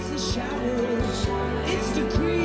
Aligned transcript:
It's 0.00 0.10
the 0.10 0.18
shadows. 0.32 1.26
It's 1.66 1.90
the 1.90 2.08
creed. 2.16 2.37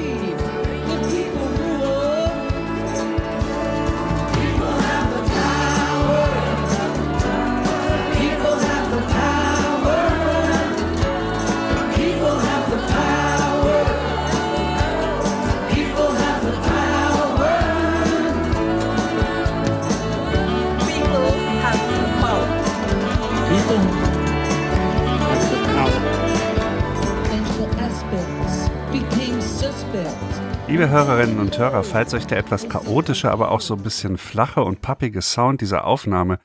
Hörerinnen 30.93 31.39
und 31.39 31.57
Hörer, 31.57 31.83
falls 31.83 32.13
euch 32.13 32.27
der 32.27 32.37
etwas 32.37 32.69
chaotische, 32.69 33.31
aber 33.31 33.49
auch 33.49 33.61
so 33.61 33.73
ein 33.73 33.81
bisschen 33.81 34.19
flache 34.19 34.61
und 34.61 34.83
pappige 34.83 35.23
Sound 35.23 35.59
dieser 35.59 35.85
Aufnahme 35.85 36.37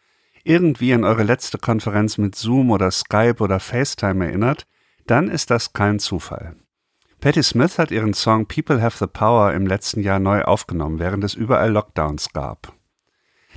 irgendwie 0.43 0.95
an 0.95 1.05
eure 1.05 1.23
letzte 1.23 1.59
Konferenz 1.59 2.17
mit 2.17 2.35
Zoom 2.35 2.71
oder 2.71 2.91
Skype 2.91 3.43
oder 3.43 3.61
FaceTime 3.61 4.25
erinnert, 4.25 4.67
dann 5.07 5.29
ist 5.29 5.51
das 5.51 5.75
kein 5.75 5.99
Zufall. 5.99 6.57
Patti 7.21 7.43
Smith 7.43 7.79
hat 7.79 7.91
ihren 7.91 8.15
Song 8.15 8.47
People 8.47 8.81
Have 8.81 8.97
the 8.97 9.07
Power 9.07 9.53
im 9.53 9.67
letzten 9.67 10.01
Jahr 10.01 10.19
neu 10.19 10.41
aufgenommen, 10.41 10.99
während 10.99 11.25
es 11.25 11.35
überall 11.35 11.71
Lockdowns 11.71 12.33
gab. 12.33 12.73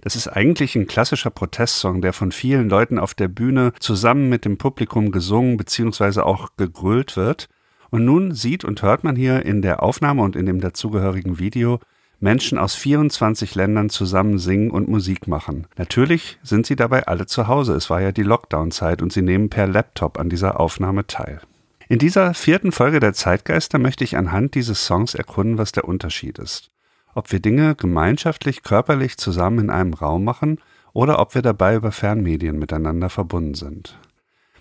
Das 0.01 0.17
ist 0.17 0.27
eigentlich 0.27 0.75
ein 0.75 0.87
klassischer 0.87 1.29
Protestsong, 1.29 2.01
der 2.01 2.11
von 2.11 2.33
vielen 2.33 2.69
Leuten 2.69 2.99
auf 2.99 3.13
der 3.13 3.29
Bühne 3.29 3.71
zusammen 3.79 4.27
mit 4.27 4.43
dem 4.43 4.57
Publikum 4.57 5.13
gesungen 5.13 5.55
bzw. 5.55 6.19
auch 6.19 6.49
gegrölt 6.57 7.15
wird. 7.15 7.47
Und 7.91 8.05
nun 8.05 8.33
sieht 8.33 8.65
und 8.65 8.81
hört 8.81 9.03
man 9.03 9.15
hier 9.15 9.45
in 9.45 9.61
der 9.61 9.83
Aufnahme 9.83 10.23
und 10.23 10.35
in 10.35 10.45
dem 10.45 10.61
dazugehörigen 10.61 11.37
Video 11.39 11.79
Menschen 12.21 12.57
aus 12.57 12.73
24 12.75 13.53
Ländern 13.55 13.89
zusammen 13.89 14.37
singen 14.37 14.71
und 14.71 14.87
Musik 14.87 15.27
machen. 15.27 15.67
Natürlich 15.77 16.39
sind 16.41 16.65
sie 16.65 16.75
dabei 16.75 17.07
alle 17.07 17.25
zu 17.25 17.47
Hause. 17.47 17.73
Es 17.73 17.89
war 17.89 17.99
ja 17.99 18.11
die 18.11 18.23
Lockdown-Zeit 18.23 19.01
und 19.01 19.11
sie 19.11 19.21
nehmen 19.21 19.49
per 19.49 19.67
Laptop 19.67 20.19
an 20.19 20.29
dieser 20.29 20.59
Aufnahme 20.59 21.05
teil. 21.05 21.41
In 21.89 21.99
dieser 21.99 22.33
vierten 22.33 22.71
Folge 22.71 23.01
der 23.01 23.13
Zeitgeister 23.13 23.77
möchte 23.77 24.03
ich 24.05 24.15
anhand 24.15 24.55
dieses 24.55 24.85
Songs 24.85 25.13
erkunden, 25.13 25.57
was 25.57 25.73
der 25.73 25.85
Unterschied 25.85 26.39
ist. 26.39 26.71
Ob 27.13 27.31
wir 27.33 27.41
Dinge 27.41 27.75
gemeinschaftlich, 27.75 28.63
körperlich 28.63 29.17
zusammen 29.17 29.59
in 29.59 29.69
einem 29.69 29.93
Raum 29.93 30.23
machen 30.23 30.59
oder 30.93 31.19
ob 31.19 31.35
wir 31.35 31.41
dabei 31.41 31.75
über 31.75 31.91
Fernmedien 31.91 32.57
miteinander 32.57 33.09
verbunden 33.09 33.55
sind. 33.55 33.99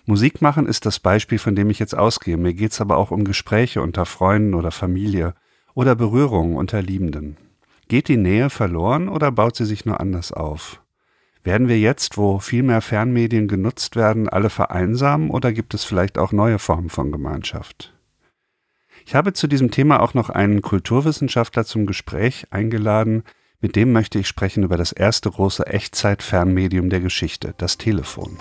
Musik 0.05 0.41
machen 0.41 0.65
ist 0.65 0.85
das 0.85 0.99
Beispiel, 0.99 1.37
von 1.37 1.55
dem 1.55 1.69
ich 1.69 1.79
jetzt 1.79 1.95
ausgehe. 1.95 2.37
Mir 2.37 2.53
geht's 2.53 2.81
aber 2.81 2.97
auch 2.97 3.11
um 3.11 3.23
Gespräche 3.23 3.81
unter 3.81 4.05
Freunden 4.05 4.55
oder 4.55 4.71
Familie 4.71 5.35
oder 5.73 5.95
Berührungen 5.95 6.55
unter 6.55 6.81
Liebenden. 6.81 7.37
Geht 7.87 8.07
die 8.07 8.17
Nähe 8.17 8.49
verloren 8.49 9.09
oder 9.09 9.31
baut 9.31 9.55
sie 9.55 9.65
sich 9.65 9.85
nur 9.85 9.99
anders 9.99 10.31
auf? 10.31 10.81
Werden 11.43 11.67
wir 11.67 11.79
jetzt, 11.79 12.17
wo 12.17 12.39
viel 12.39 12.63
mehr 12.63 12.81
Fernmedien 12.81 13.47
genutzt 13.47 13.95
werden, 13.95 14.29
alle 14.29 14.49
vereinsamen 14.49 15.29
oder 15.29 15.51
gibt 15.51 15.73
es 15.73 15.83
vielleicht 15.83 16.17
auch 16.17 16.31
neue 16.31 16.59
Formen 16.59 16.89
von 16.89 17.11
Gemeinschaft? 17.11 17.93
Ich 19.05 19.15
habe 19.15 19.33
zu 19.33 19.47
diesem 19.47 19.71
Thema 19.71 19.99
auch 20.01 20.13
noch 20.13 20.29
einen 20.29 20.61
Kulturwissenschaftler 20.61 21.65
zum 21.65 21.87
Gespräch 21.87 22.45
eingeladen. 22.51 23.23
Mit 23.59 23.75
dem 23.75 23.91
möchte 23.91 24.19
ich 24.19 24.27
sprechen 24.27 24.63
über 24.63 24.77
das 24.77 24.91
erste 24.91 25.31
große 25.31 25.65
Echtzeit-Fernmedium 25.65 26.89
der 26.89 26.99
Geschichte, 26.99 27.55
das 27.57 27.77
Telefon. 27.77 28.37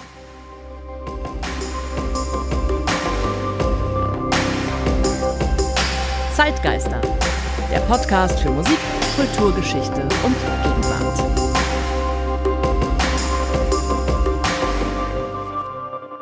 Zeitgeister. 6.40 7.02
Der 7.70 7.80
Podcast 7.80 8.40
für 8.40 8.50
Musik, 8.50 8.78
Kulturgeschichte 9.14 10.00
und 10.00 10.34
Gegenwart. 10.62 11.18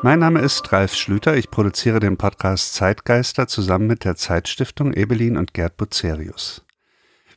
Mein 0.02 0.18
Name 0.18 0.40
ist 0.40 0.72
Ralf 0.72 0.96
Schlüter. 0.96 1.36
Ich 1.36 1.52
produziere 1.52 2.00
den 2.00 2.16
Podcast 2.16 2.74
Zeitgeister 2.74 3.46
zusammen 3.46 3.86
mit 3.86 4.04
der 4.04 4.16
Zeitstiftung 4.16 4.92
Ebelin 4.92 5.36
und 5.36 5.54
Gerd 5.54 5.76
Bucerius. 5.76 6.64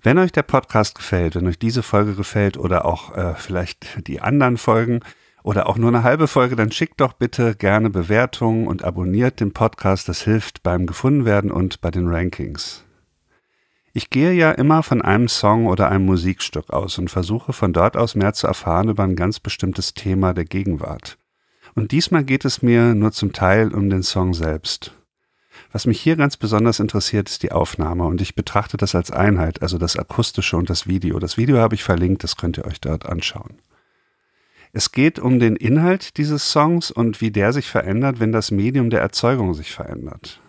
Wenn 0.02 0.18
euch 0.18 0.32
der 0.32 0.42
Podcast 0.42 0.96
gefällt, 0.96 1.36
wenn 1.36 1.46
euch 1.46 1.60
diese 1.60 1.84
Folge 1.84 2.16
gefällt 2.16 2.58
oder 2.58 2.86
auch 2.86 3.16
äh, 3.16 3.36
vielleicht 3.36 4.08
die 4.08 4.22
anderen 4.22 4.58
Folgen 4.58 5.02
oder 5.44 5.68
auch 5.68 5.78
nur 5.78 5.90
eine 5.90 6.04
halbe 6.04 6.28
Folge, 6.28 6.56
dann 6.56 6.72
schickt 6.72 7.02
doch 7.02 7.14
bitte 7.14 7.56
gerne 7.56 7.90
Bewertungen 7.90 8.68
und 8.68 8.84
abonniert 8.84 9.40
den 9.40 9.54
Podcast. 9.54 10.08
Das 10.08 10.22
hilft 10.22 10.64
beim 10.64 10.86
Gefundenwerden 10.86 11.52
und 11.52 11.82
bei 11.82 11.92
den 11.92 12.08
Rankings. 12.08 12.84
Ich 13.94 14.10
gehe 14.10 14.32
ja 14.32 14.52
immer 14.52 14.84
von 14.84 15.02
einem 15.02 15.28
Song 15.28 15.66
oder 15.66 15.90
einem 15.90 16.06
Musikstück 16.06 16.70
aus 16.70 16.98
und 16.98 17.10
versuche 17.10 17.52
von 17.52 17.74
dort 17.74 17.98
aus 17.98 18.16
mehr 18.16 18.34
zu 18.34 18.48
erfahren 18.48 18.88
über 18.88 19.04
ein 19.04 19.18
ganz 19.18 19.40
bestimmtes 19.40 19.94
Thema 19.94 20.34
der 20.34 20.46
Gegenwart. 20.46 21.18
Und 21.76 21.92
diesmal 21.92 22.24
geht 22.24 22.46
es 22.46 22.62
mir 22.62 22.96
nur 22.96 23.12
zum 23.12 23.34
Teil 23.34 23.74
um 23.74 23.90
den 23.90 24.04
Song 24.04 24.34
selbst. 24.34 24.94
Was 25.74 25.86
mich 25.86 26.02
hier 26.02 26.16
ganz 26.16 26.38
besonders 26.38 26.80
interessiert, 26.80 27.30
ist 27.30 27.44
die 27.44 27.52
Aufnahme 27.52 28.06
und 28.06 28.22
ich 28.22 28.36
betrachte 28.36 28.78
das 28.78 28.96
als 28.96 29.12
Einheit, 29.12 29.62
also 29.62 29.78
das 29.78 29.98
akustische 29.98 30.56
und 30.56 30.70
das 30.70 30.88
Video. 30.88 31.20
Das 31.20 31.38
Video 31.38 31.58
habe 31.58 31.76
ich 31.76 31.84
verlinkt, 31.84 32.24
das 32.24 32.38
könnt 32.38 32.58
ihr 32.58 32.66
euch 32.66 32.80
dort 32.80 33.06
anschauen. 33.06 33.58
Es 34.74 34.92
geht 34.92 35.20
um 35.20 35.40
den 35.40 35.56
Inhalt 35.58 36.18
dieses 36.18 36.50
Songs 36.52 36.92
und 36.92 37.20
wie 37.20 37.32
der 37.32 37.52
sich 37.52 37.68
verändert, 37.68 38.20
wenn 38.20 38.32
das 38.32 38.52
Medium 38.52 38.90
der 38.90 39.02
Erzeugung 39.02 39.54
sich 39.54 39.72
verändert. 39.72 40.40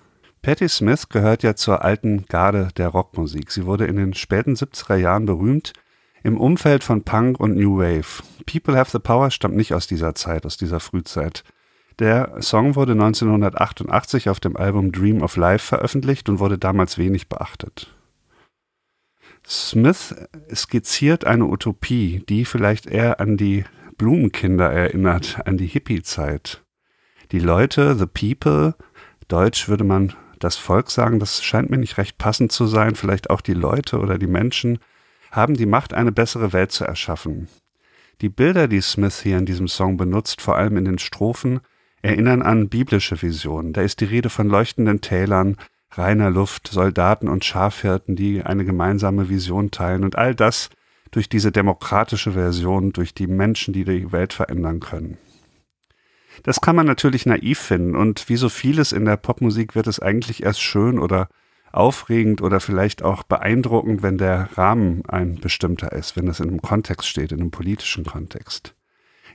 Patti 0.43 0.69
Smith 0.69 1.09
gehört 1.09 1.43
ja 1.43 1.55
zur 1.55 1.85
alten 1.85 2.27
Garde 2.27 2.69
der 2.77 2.89
Rockmusik. 2.89 3.51
Sie 3.51 3.67
wurde 3.67 3.87
in 3.87 3.97
den 3.97 4.15
späten 4.15 4.55
70er 4.55 4.97
Jahren 4.97 5.27
berühmt 5.27 5.73
im 6.25 6.39
Umfeld 6.39 6.85
von 6.85 7.03
Punk 7.03 7.41
und 7.41 7.57
New 7.57 7.79
Wave. 7.79 8.23
People 8.47 8.77
Have 8.77 8.91
the 8.93 8.99
Power 9.01 9.31
stammt 9.31 9.57
nicht 9.57 9.75
aus 9.75 9.87
dieser 9.87 10.15
Zeit, 10.15 10.47
aus 10.47 10.57
dieser 10.57 10.79
Frühzeit. 10.79 11.43
Der 11.99 12.41
Song 12.41 12.77
wurde 12.77 12.93
1988 12.93 14.29
auf 14.29 14.41
dem 14.41 14.57
Album 14.57 14.93
Dream 14.93 15.23
of 15.23 15.37
Life 15.37 15.67
veröffentlicht 15.67 16.29
und 16.29 16.39
wurde 16.39 16.59
damals 16.59 16.97
wenig 16.97 17.29
beachtet. 17.29 17.95
Smith 19.47 20.15
skizziert 20.55 21.25
eine 21.25 21.47
Utopie, 21.47 22.23
die 22.29 22.45
vielleicht 22.45 22.87
eher 22.87 23.19
an 23.21 23.37
die 23.37 23.65
Blumenkinder 24.03 24.69
erinnert, 24.69 25.39
an 25.45 25.57
die 25.57 25.69
Hippie-Zeit. 25.69 26.65
Die 27.31 27.39
Leute, 27.39 27.95
the 27.95 28.07
people, 28.07 28.75
deutsch 29.29 29.69
würde 29.69 29.85
man 29.85 30.13
das 30.41 30.57
Volk 30.57 30.91
sagen, 30.91 31.21
das 31.21 31.45
scheint 31.45 31.71
mir 31.71 31.79
nicht 31.79 31.99
recht 31.99 32.19
passend 32.19 32.51
zu 32.51 32.67
sein, 32.67 32.97
vielleicht 32.97 33.31
auch 33.31 33.41
die 33.41 33.55
Leute 33.55 34.01
oder 34.01 34.19
die 34.19 34.27
Menschen, 34.27 34.81
haben 35.31 35.55
die 35.55 35.67
Macht, 35.67 35.95
eine 35.95 36.11
bessere 36.11 36.53
Welt 36.53 36.73
zu 36.73 36.85
erschaffen. 36.85 37.47
Die 38.23 38.29
Bilder, 38.29 38.67
die 38.67 38.81
Smith 38.81 39.21
hier 39.21 39.39
in 39.39 39.47
diesem 39.47 39.69
Song 39.69 39.97
benutzt, 39.99 40.41
vor 40.41 40.57
allem 40.57 40.77
in 40.79 40.85
den 40.85 40.99
Strophen, 40.99 41.61
erinnern 42.03 42.43
an 42.43 42.69
biblische 42.69 43.23
Visionen. 43.23 43.73
Da 43.73 43.83
ist 43.83 44.01
die 44.01 44.07
Rede 44.07 44.31
von 44.31 44.49
leuchtenden 44.49 45.01
Tälern, 45.01 45.59
reiner 45.93 46.31
Luft, 46.31 46.67
Soldaten 46.67 47.29
und 47.29 47.45
Schafhirten, 47.45 48.17
die 48.17 48.43
eine 48.43 48.65
gemeinsame 48.65 49.29
Vision 49.29 49.71
teilen 49.71 50.03
und 50.03 50.19
all 50.19 50.35
das 50.35 50.71
durch 51.13 51.29
diese 51.29 51.53
demokratische 51.53 52.33
Version, 52.33 52.93
durch 52.93 53.15
die 53.15 53.29
Menschen, 53.29 53.73
die 53.73 53.85
die 53.85 54.11
Welt 54.11 54.33
verändern 54.33 54.81
können. 54.81 55.19
Das 56.43 56.61
kann 56.61 56.75
man 56.75 56.87
natürlich 56.87 57.27
naiv 57.27 57.61
finden 57.61 57.95
und 57.95 58.29
wie 58.29 58.37
so 58.37 58.49
vieles 58.49 58.91
in 58.91 59.05
der 59.05 59.17
Popmusik 59.17 59.77
wird 59.77 59.87
es 59.87 60.01
eigentlich 60.01 60.43
erst 60.43 60.61
schön 60.61 60.99
oder 60.99 61.29
aufregend 61.71 62.43
oder 62.43 62.61
vielleicht 62.61 63.03
auch 63.03 63.23
beeindruckend, 63.23 64.03
wenn 64.03 64.19
der 64.19 64.49
Rahmen 64.57 65.03
ein 65.09 65.37
bestimmter 65.37 65.93
ist, 65.93 66.17
wenn 66.17 66.29
es 66.29 66.41
in 66.41 66.49
einem 66.49 66.63
Kontext 66.63 67.09
steht, 67.09 67.33
in 67.33 67.41
einem 67.41 67.51
politischen 67.51 68.05
Kontext. 68.05 68.75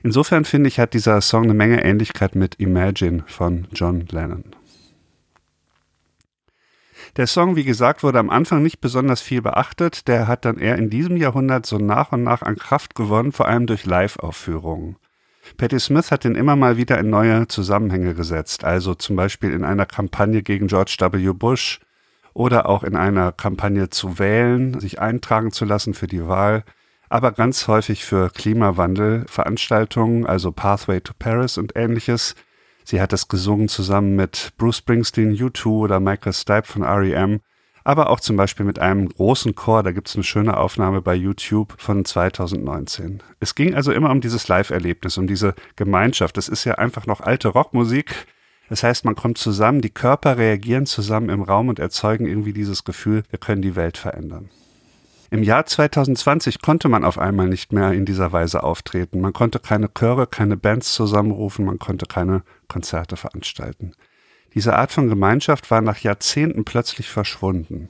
Insofern 0.02 0.44
finde 0.44 0.68
ich, 0.68 0.78
hat 0.78 0.94
dieser 0.94 1.20
Song 1.20 1.44
eine 1.44 1.54
Menge 1.54 1.82
Ähnlichkeit 1.82 2.36
mit 2.36 2.56
Imagine 2.60 3.24
von 3.26 3.66
John 3.72 4.06
Lennon. 4.10 4.44
Der 7.16 7.26
Song, 7.26 7.56
wie 7.56 7.64
gesagt, 7.64 8.02
wurde 8.02 8.18
am 8.18 8.30
Anfang 8.30 8.62
nicht 8.62 8.80
besonders 8.80 9.20
viel 9.20 9.42
beachtet. 9.42 10.08
Der 10.08 10.28
hat 10.28 10.44
dann 10.44 10.58
eher 10.58 10.76
in 10.76 10.90
diesem 10.90 11.16
Jahrhundert 11.16 11.66
so 11.66 11.78
nach 11.78 12.12
und 12.12 12.22
nach 12.22 12.42
an 12.42 12.56
Kraft 12.56 12.94
gewonnen, 12.94 13.32
vor 13.32 13.48
allem 13.48 13.66
durch 13.66 13.86
Live-Aufführungen. 13.86 14.96
Patti 15.56 15.80
Smith 15.80 16.10
hat 16.10 16.24
ihn 16.24 16.34
immer 16.34 16.56
mal 16.56 16.76
wieder 16.76 16.98
in 16.98 17.10
neue 17.10 17.48
Zusammenhänge 17.48 18.14
gesetzt, 18.14 18.64
also 18.64 18.94
zum 18.94 19.16
Beispiel 19.16 19.52
in 19.52 19.64
einer 19.64 19.86
Kampagne 19.86 20.42
gegen 20.42 20.66
George 20.66 20.96
W. 21.00 21.32
Bush 21.32 21.80
oder 22.34 22.68
auch 22.68 22.84
in 22.84 22.94
einer 22.96 23.32
Kampagne 23.32 23.88
zu 23.88 24.18
wählen, 24.18 24.78
sich 24.78 25.00
eintragen 25.00 25.50
zu 25.50 25.64
lassen 25.64 25.94
für 25.94 26.06
die 26.06 26.28
Wahl, 26.28 26.64
aber 27.08 27.32
ganz 27.32 27.66
häufig 27.66 28.04
für 28.04 28.30
Klimawandel-Veranstaltungen, 28.30 30.26
also 30.26 30.52
Pathway 30.52 31.00
to 31.00 31.14
Paris 31.18 31.56
und 31.56 31.74
ähnliches. 31.74 32.34
Sie 32.90 33.02
hat 33.02 33.12
es 33.12 33.28
gesungen 33.28 33.68
zusammen 33.68 34.16
mit 34.16 34.54
Bruce 34.56 34.78
Springsteen, 34.78 35.36
U2 35.36 35.66
oder 35.66 36.00
Michael 36.00 36.32
Stipe 36.32 36.62
von 36.62 36.82
REM, 36.82 37.40
aber 37.84 38.08
auch 38.08 38.18
zum 38.18 38.36
Beispiel 38.36 38.64
mit 38.64 38.78
einem 38.78 39.10
großen 39.10 39.54
Chor. 39.54 39.82
Da 39.82 39.92
gibt 39.92 40.08
es 40.08 40.14
eine 40.14 40.24
schöne 40.24 40.56
Aufnahme 40.56 41.02
bei 41.02 41.14
YouTube 41.14 41.74
von 41.76 42.06
2019. 42.06 43.22
Es 43.40 43.54
ging 43.54 43.74
also 43.74 43.92
immer 43.92 44.08
um 44.10 44.22
dieses 44.22 44.48
Live-Erlebnis, 44.48 45.18
um 45.18 45.26
diese 45.26 45.54
Gemeinschaft. 45.76 46.38
Es 46.38 46.48
ist 46.48 46.64
ja 46.64 46.76
einfach 46.76 47.04
noch 47.04 47.20
alte 47.20 47.48
Rockmusik. 47.48 48.26
Das 48.70 48.82
heißt, 48.82 49.04
man 49.04 49.16
kommt 49.16 49.36
zusammen, 49.36 49.82
die 49.82 49.90
Körper 49.90 50.38
reagieren 50.38 50.86
zusammen 50.86 51.28
im 51.28 51.42
Raum 51.42 51.68
und 51.68 51.78
erzeugen 51.78 52.26
irgendwie 52.26 52.54
dieses 52.54 52.84
Gefühl, 52.84 53.22
wir 53.28 53.38
können 53.38 53.60
die 53.60 53.76
Welt 53.76 53.98
verändern. 53.98 54.48
Im 55.30 55.42
Jahr 55.42 55.66
2020 55.66 56.62
konnte 56.62 56.88
man 56.88 57.04
auf 57.04 57.18
einmal 57.18 57.48
nicht 57.48 57.72
mehr 57.72 57.92
in 57.92 58.06
dieser 58.06 58.32
Weise 58.32 58.62
auftreten. 58.62 59.20
Man 59.20 59.34
konnte 59.34 59.58
keine 59.58 59.92
Chöre, 59.92 60.26
keine 60.26 60.56
Bands 60.56 60.94
zusammenrufen, 60.94 61.66
man 61.66 61.78
konnte 61.78 62.06
keine 62.06 62.42
Konzerte 62.66 63.16
veranstalten. 63.16 63.92
Diese 64.54 64.74
Art 64.74 64.90
von 64.90 65.08
Gemeinschaft 65.08 65.70
war 65.70 65.82
nach 65.82 65.98
Jahrzehnten 65.98 66.64
plötzlich 66.64 67.10
verschwunden. 67.10 67.88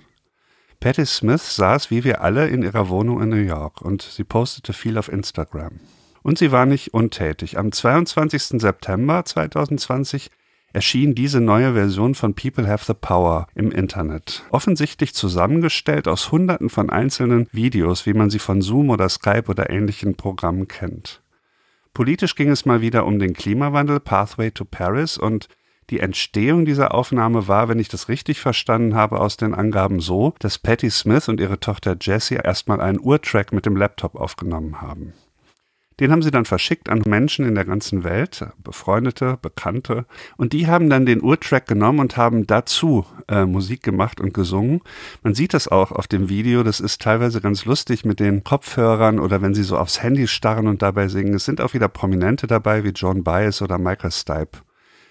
Patti 0.81 1.07
Smith 1.07 1.57
saß 1.57 1.91
wie 1.91 2.03
wir 2.03 2.23
alle 2.23 2.49
in 2.49 2.63
ihrer 2.63 2.89
Wohnung 2.89 3.23
in 3.23 3.29
New 3.29 3.37
York 3.37 3.83
und 3.83 4.03
sie 4.03 4.25
postete 4.25 4.73
viel 4.73 4.99
auf 4.99 5.09
Instagram. 5.09 5.81
Und 6.23 6.39
sie 6.39 6.51
war 6.51 6.67
nicht 6.67 6.93
untätig. 6.93 7.57
Am 7.57 7.71
22. 7.71 8.61
September 8.61 9.25
2020 9.25 10.31
erschien 10.73 11.15
diese 11.15 11.41
neue 11.41 11.75
Version 11.75 12.15
von 12.15 12.35
People 12.35 12.69
Have 12.69 12.85
the 12.87 12.95
Power 12.95 13.47
im 13.55 13.71
Internet. 13.71 14.45
Offensichtlich 14.51 15.15
zusammengestellt 15.15 16.09
aus 16.09 16.31
Hunderten 16.31 16.71
von 16.71 16.91
einzelnen 16.91 17.49
Videos, 17.53 18.07
wie 18.07 18.15
man 18.15 18.31
sie 18.31 18.39
von 18.39 18.63
Zoom 18.63 18.91
oder 18.91 19.09
Skype 19.09 19.45
oder 19.49 19.71
ähnlichen 19.71 20.15
Programmen 20.15 20.69
kennt. 20.69 21.23
Politisch 21.95 22.35
ging 22.35 22.51
es 22.51 22.65
mal 22.65 22.81
wieder 22.81 23.07
um 23.07 23.19
den 23.19 23.33
Klimawandel, 23.33 23.99
Pathway 24.01 24.51
to 24.51 24.65
Paris 24.65 25.19
und 25.19 25.49
die 25.91 26.01
Entstehung 26.01 26.67
dieser 26.67 26.93
Aufnahme 26.93 27.49
war, 27.49 27.69
wenn 27.69 27.79
ich 27.79 27.89
das 27.89 28.11
richtig 28.11 28.41
verstanden 28.41 28.95
habe, 28.95 29.21
aus 29.21 29.39
den 29.39 29.55
Angaben 29.55 30.01
so, 30.01 30.35
dass 30.39 30.59
Patti 30.59 30.91
Smith 30.91 31.29
und 31.29 31.41
ihre 31.41 31.61
Tochter 31.61 31.97
Jessie 31.99 32.35
erstmal 32.37 32.83
einen 32.83 33.01
Urtrack 33.01 33.53
mit 33.53 33.65
dem 33.65 33.75
Laptop 33.75 34.15
aufgenommen 34.15 34.83
haben. 34.83 35.15
Den 36.01 36.13
haben 36.13 36.23
sie 36.23 36.31
dann 36.31 36.45
verschickt 36.45 36.89
an 36.89 37.03
Menschen 37.07 37.45
in 37.45 37.57
der 37.57 37.65
ganzen 37.65 38.05
Welt, 38.05 38.47
Befreundete, 38.63 39.39
Bekannte. 39.43 40.07
Und 40.37 40.53
die 40.53 40.69
haben 40.69 40.89
dann 40.89 41.07
den 41.07 41.23
Urtrack 41.23 41.67
genommen 41.67 41.99
und 41.99 42.17
haben 42.17 42.47
dazu 42.47 43.05
äh, 43.27 43.45
Musik 43.45 43.83
gemacht 43.83 44.21
und 44.21 44.33
gesungen. 44.33 44.81
Man 45.23 45.35
sieht 45.35 45.55
das 45.55 45.67
auch 45.67 45.91
auf 45.91 46.07
dem 46.07 46.29
Video. 46.29 46.63
Das 46.63 46.79
ist 46.79 47.03
teilweise 47.03 47.41
ganz 47.41 47.65
lustig 47.65 48.05
mit 48.05 48.21
den 48.21 48.45
Kopfhörern 48.45 49.19
oder 49.19 49.43
wenn 49.43 49.55
sie 49.55 49.65
so 49.65 49.77
aufs 49.77 50.03
Handy 50.03 50.29
starren 50.29 50.69
und 50.69 50.83
dabei 50.83 51.09
singen. 51.09 51.35
Es 51.35 51.45
sind 51.45 51.61
auch 51.61 51.75
wieder 51.75 51.89
Prominente 51.89 52.47
dabei 52.47 52.85
wie 52.85 52.91
John 52.91 53.25
Baez 53.25 53.61
oder 53.61 53.79
Michael 53.79 54.13
Stipe. 54.13 54.59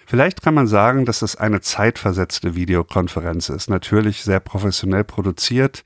Vielleicht 0.06 0.42
kann 0.42 0.54
man 0.54 0.68
sagen, 0.68 1.04
dass 1.04 1.22
es 1.22 1.36
eine 1.36 1.60
zeitversetzte 1.60 2.56
Videokonferenz 2.56 3.50
ist. 3.50 3.70
Natürlich 3.70 4.24
sehr 4.24 4.40
professionell 4.40 5.04
produziert 5.04 5.84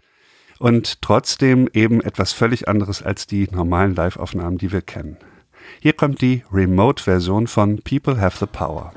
und 0.61 1.01
trotzdem 1.01 1.67
eben 1.73 2.01
etwas 2.01 2.33
völlig 2.33 2.67
anderes 2.67 3.01
als 3.01 3.25
die 3.25 3.49
normalen 3.51 3.95
Live-Aufnahmen, 3.95 4.59
die 4.59 4.71
wir 4.71 4.83
kennen. 4.83 5.17
Hier 5.79 5.93
kommt 5.93 6.21
die 6.21 6.43
Remote-Version 6.53 7.47
von 7.47 7.81
People 7.81 8.21
Have 8.21 8.37
the 8.39 8.45
Power. 8.45 8.93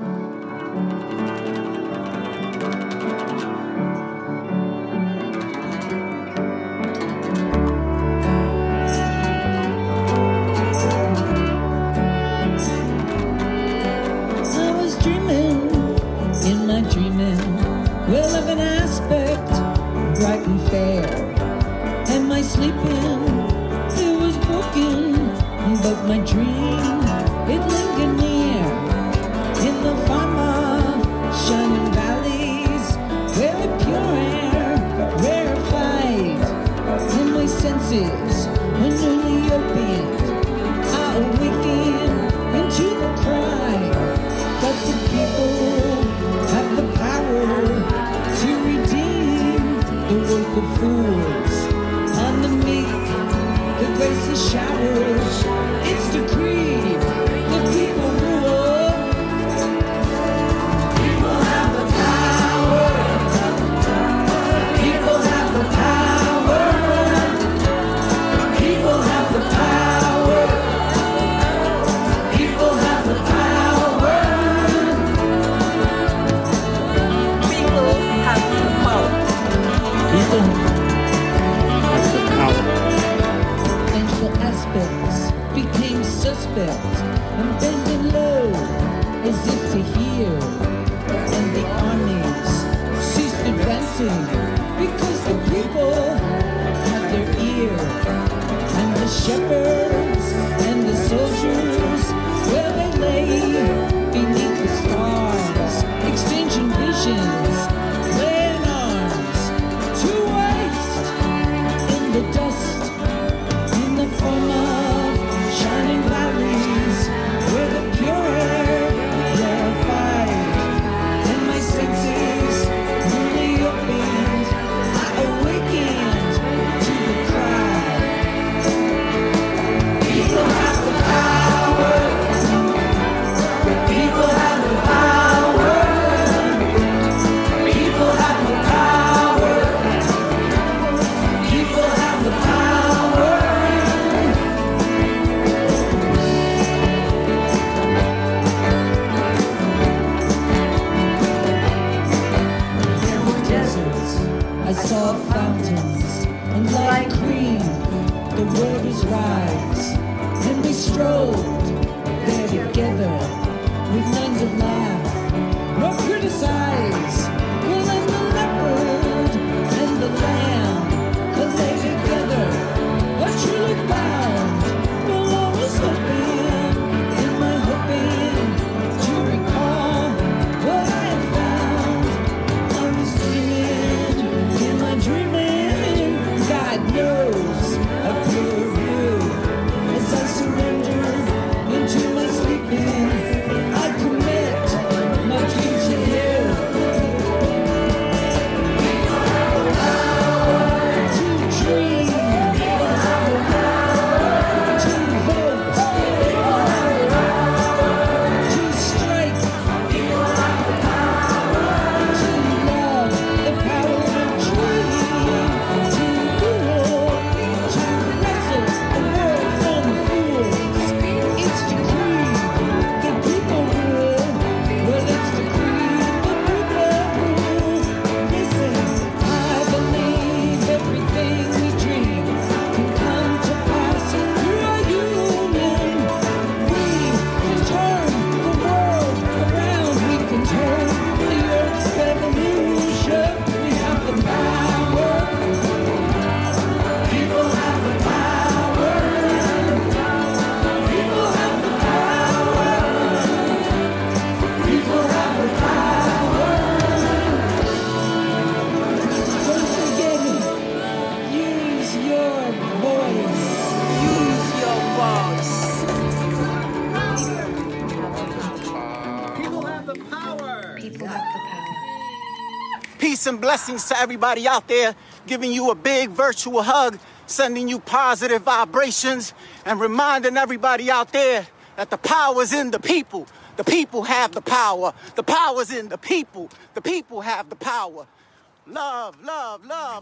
Blessings 273.55 273.87
to 273.87 273.97
everybody 273.97 274.49
out 274.49 274.67
there, 274.67 274.93
giving 275.27 275.53
you 275.53 275.71
a 275.71 275.75
big 275.75 276.09
virtual 276.09 276.61
hug, 276.61 276.99
sending 277.25 277.69
you 277.69 277.79
positive 277.79 278.41
vibrations, 278.41 279.33
and 279.65 279.79
reminding 279.79 280.35
everybody 280.35 280.91
out 280.91 281.13
there 281.13 281.47
that 281.77 281.89
the 281.89 281.97
power 281.97 282.41
is 282.41 282.51
in 282.51 282.71
the 282.71 282.79
people. 282.79 283.25
The 283.55 283.63
people 283.63 284.03
have 284.03 284.33
the 284.33 284.41
power. 284.41 284.93
The 285.15 285.23
power 285.23 285.61
is 285.61 285.71
in 285.71 285.87
the 285.87 285.97
people. 285.97 286.49
The 286.73 286.81
people 286.81 287.21
have 287.21 287.49
the 287.49 287.55
power. 287.55 288.07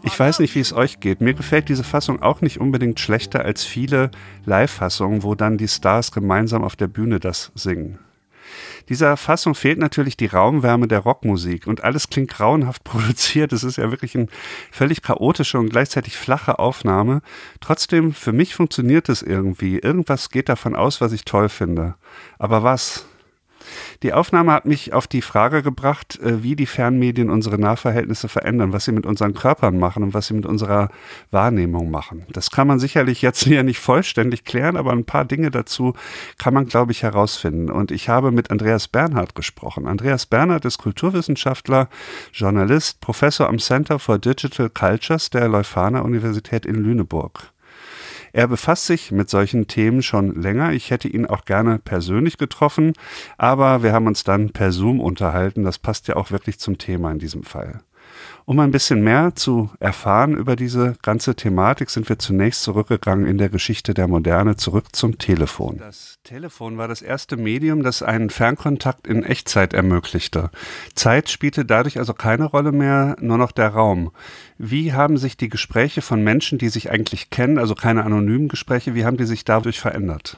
Ich 0.02 0.18
weiß 0.18 0.38
nicht, 0.38 0.54
wie 0.54 0.60
es 0.60 0.72
euch 0.72 0.98
geht. 0.98 1.20
Mir 1.20 1.34
gefällt 1.34 1.68
diese 1.68 1.84
Fassung 1.84 2.22
auch 2.22 2.40
nicht 2.40 2.58
unbedingt 2.58 2.98
schlechter 2.98 3.44
als 3.44 3.62
viele 3.62 4.10
Live-Fassungen, 4.46 5.22
wo 5.22 5.34
dann 5.34 5.58
die 5.58 5.68
Stars 5.68 6.10
gemeinsam 6.12 6.64
auf 6.64 6.74
der 6.74 6.88
Bühne 6.88 7.20
das 7.20 7.52
singen. 7.54 7.98
Dieser 8.88 9.16
Fassung 9.16 9.54
fehlt 9.54 9.78
natürlich 9.78 10.16
die 10.16 10.26
Raumwärme 10.26 10.88
der 10.88 11.00
Rockmusik 11.00 11.66
und 11.66 11.84
alles 11.84 12.08
klingt 12.08 12.30
grauenhaft 12.30 12.84
produziert. 12.84 13.52
Es 13.52 13.64
ist 13.64 13.76
ja 13.76 13.90
wirklich 13.90 14.14
eine 14.14 14.26
völlig 14.70 15.02
chaotische 15.02 15.58
und 15.58 15.70
gleichzeitig 15.70 16.16
flache 16.16 16.58
Aufnahme. 16.58 17.22
Trotzdem, 17.60 18.12
für 18.12 18.32
mich 18.32 18.54
funktioniert 18.54 19.08
es 19.08 19.22
irgendwie. 19.22 19.78
Irgendwas 19.78 20.30
geht 20.30 20.48
davon 20.48 20.74
aus, 20.76 21.00
was 21.00 21.12
ich 21.12 21.24
toll 21.24 21.48
finde. 21.48 21.94
Aber 22.38 22.62
was? 22.62 23.06
Die 24.02 24.12
Aufnahme 24.12 24.52
hat 24.52 24.66
mich 24.66 24.92
auf 24.92 25.06
die 25.06 25.22
Frage 25.22 25.62
gebracht, 25.62 26.18
äh, 26.20 26.42
wie 26.42 26.56
die 26.56 26.66
Fernmedien 26.66 27.30
unsere 27.30 27.58
Nahverhältnisse 27.58 28.28
verändern, 28.28 28.72
was 28.72 28.84
sie 28.84 28.92
mit 28.92 29.06
unseren 29.06 29.34
Körpern 29.34 29.78
machen 29.78 30.02
und 30.02 30.14
was 30.14 30.26
sie 30.26 30.34
mit 30.34 30.46
unserer 30.46 30.88
Wahrnehmung 31.30 31.90
machen. 31.90 32.26
Das 32.30 32.50
kann 32.50 32.66
man 32.66 32.78
sicherlich 32.78 33.22
jetzt 33.22 33.44
hier 33.44 33.62
nicht 33.62 33.78
vollständig 33.78 34.44
klären, 34.44 34.76
aber 34.76 34.92
ein 34.92 35.04
paar 35.04 35.24
Dinge 35.24 35.50
dazu 35.50 35.94
kann 36.38 36.54
man, 36.54 36.66
glaube 36.66 36.92
ich, 36.92 37.02
herausfinden. 37.02 37.70
Und 37.70 37.90
ich 37.90 38.08
habe 38.08 38.30
mit 38.30 38.50
Andreas 38.50 38.88
Bernhard 38.88 39.34
gesprochen. 39.34 39.86
Andreas 39.86 40.26
Bernhard 40.26 40.64
ist 40.64 40.78
Kulturwissenschaftler, 40.78 41.88
Journalist, 42.32 43.00
Professor 43.00 43.48
am 43.48 43.58
Center 43.58 43.98
for 43.98 44.18
Digital 44.18 44.70
Cultures 44.70 45.30
der 45.30 45.48
Leuphana 45.48 46.00
Universität 46.00 46.66
in 46.66 46.76
Lüneburg. 46.76 47.53
Er 48.34 48.48
befasst 48.48 48.86
sich 48.86 49.12
mit 49.12 49.30
solchen 49.30 49.68
Themen 49.68 50.02
schon 50.02 50.34
länger. 50.42 50.72
Ich 50.72 50.90
hätte 50.90 51.06
ihn 51.06 51.24
auch 51.24 51.44
gerne 51.44 51.78
persönlich 51.78 52.36
getroffen, 52.36 52.92
aber 53.38 53.84
wir 53.84 53.92
haben 53.92 54.08
uns 54.08 54.24
dann 54.24 54.50
per 54.50 54.72
Zoom 54.72 54.98
unterhalten. 54.98 55.62
Das 55.62 55.78
passt 55.78 56.08
ja 56.08 56.16
auch 56.16 56.32
wirklich 56.32 56.58
zum 56.58 56.76
Thema 56.76 57.12
in 57.12 57.20
diesem 57.20 57.44
Fall. 57.44 57.82
Um 58.46 58.60
ein 58.60 58.72
bisschen 58.72 59.02
mehr 59.02 59.34
zu 59.34 59.70
erfahren 59.80 60.36
über 60.36 60.54
diese 60.54 60.96
ganze 61.00 61.34
Thematik, 61.34 61.88
sind 61.88 62.10
wir 62.10 62.18
zunächst 62.18 62.62
zurückgegangen 62.62 63.26
in 63.26 63.38
der 63.38 63.48
Geschichte 63.48 63.94
der 63.94 64.06
Moderne 64.06 64.56
zurück 64.56 64.94
zum 64.94 65.16
Telefon. 65.16 65.78
Das 65.78 66.18
Telefon 66.24 66.76
war 66.76 66.86
das 66.86 67.00
erste 67.00 67.38
Medium, 67.38 67.82
das 67.82 68.02
einen 68.02 68.28
Fernkontakt 68.28 69.06
in 69.06 69.24
Echtzeit 69.24 69.72
ermöglichte. 69.72 70.50
Zeit 70.94 71.30
spielte 71.30 71.64
dadurch 71.64 71.98
also 71.98 72.12
keine 72.12 72.44
Rolle 72.44 72.72
mehr, 72.72 73.16
nur 73.18 73.38
noch 73.38 73.50
der 73.50 73.70
Raum. 73.70 74.10
Wie 74.58 74.92
haben 74.92 75.16
sich 75.16 75.38
die 75.38 75.48
Gespräche 75.48 76.02
von 76.02 76.22
Menschen, 76.22 76.58
die 76.58 76.68
sich 76.68 76.90
eigentlich 76.90 77.30
kennen, 77.30 77.56
also 77.56 77.74
keine 77.74 78.04
anonymen 78.04 78.48
Gespräche, 78.48 78.94
wie 78.94 79.06
haben 79.06 79.16
die 79.16 79.24
sich 79.24 79.46
dadurch 79.46 79.80
verändert? 79.80 80.36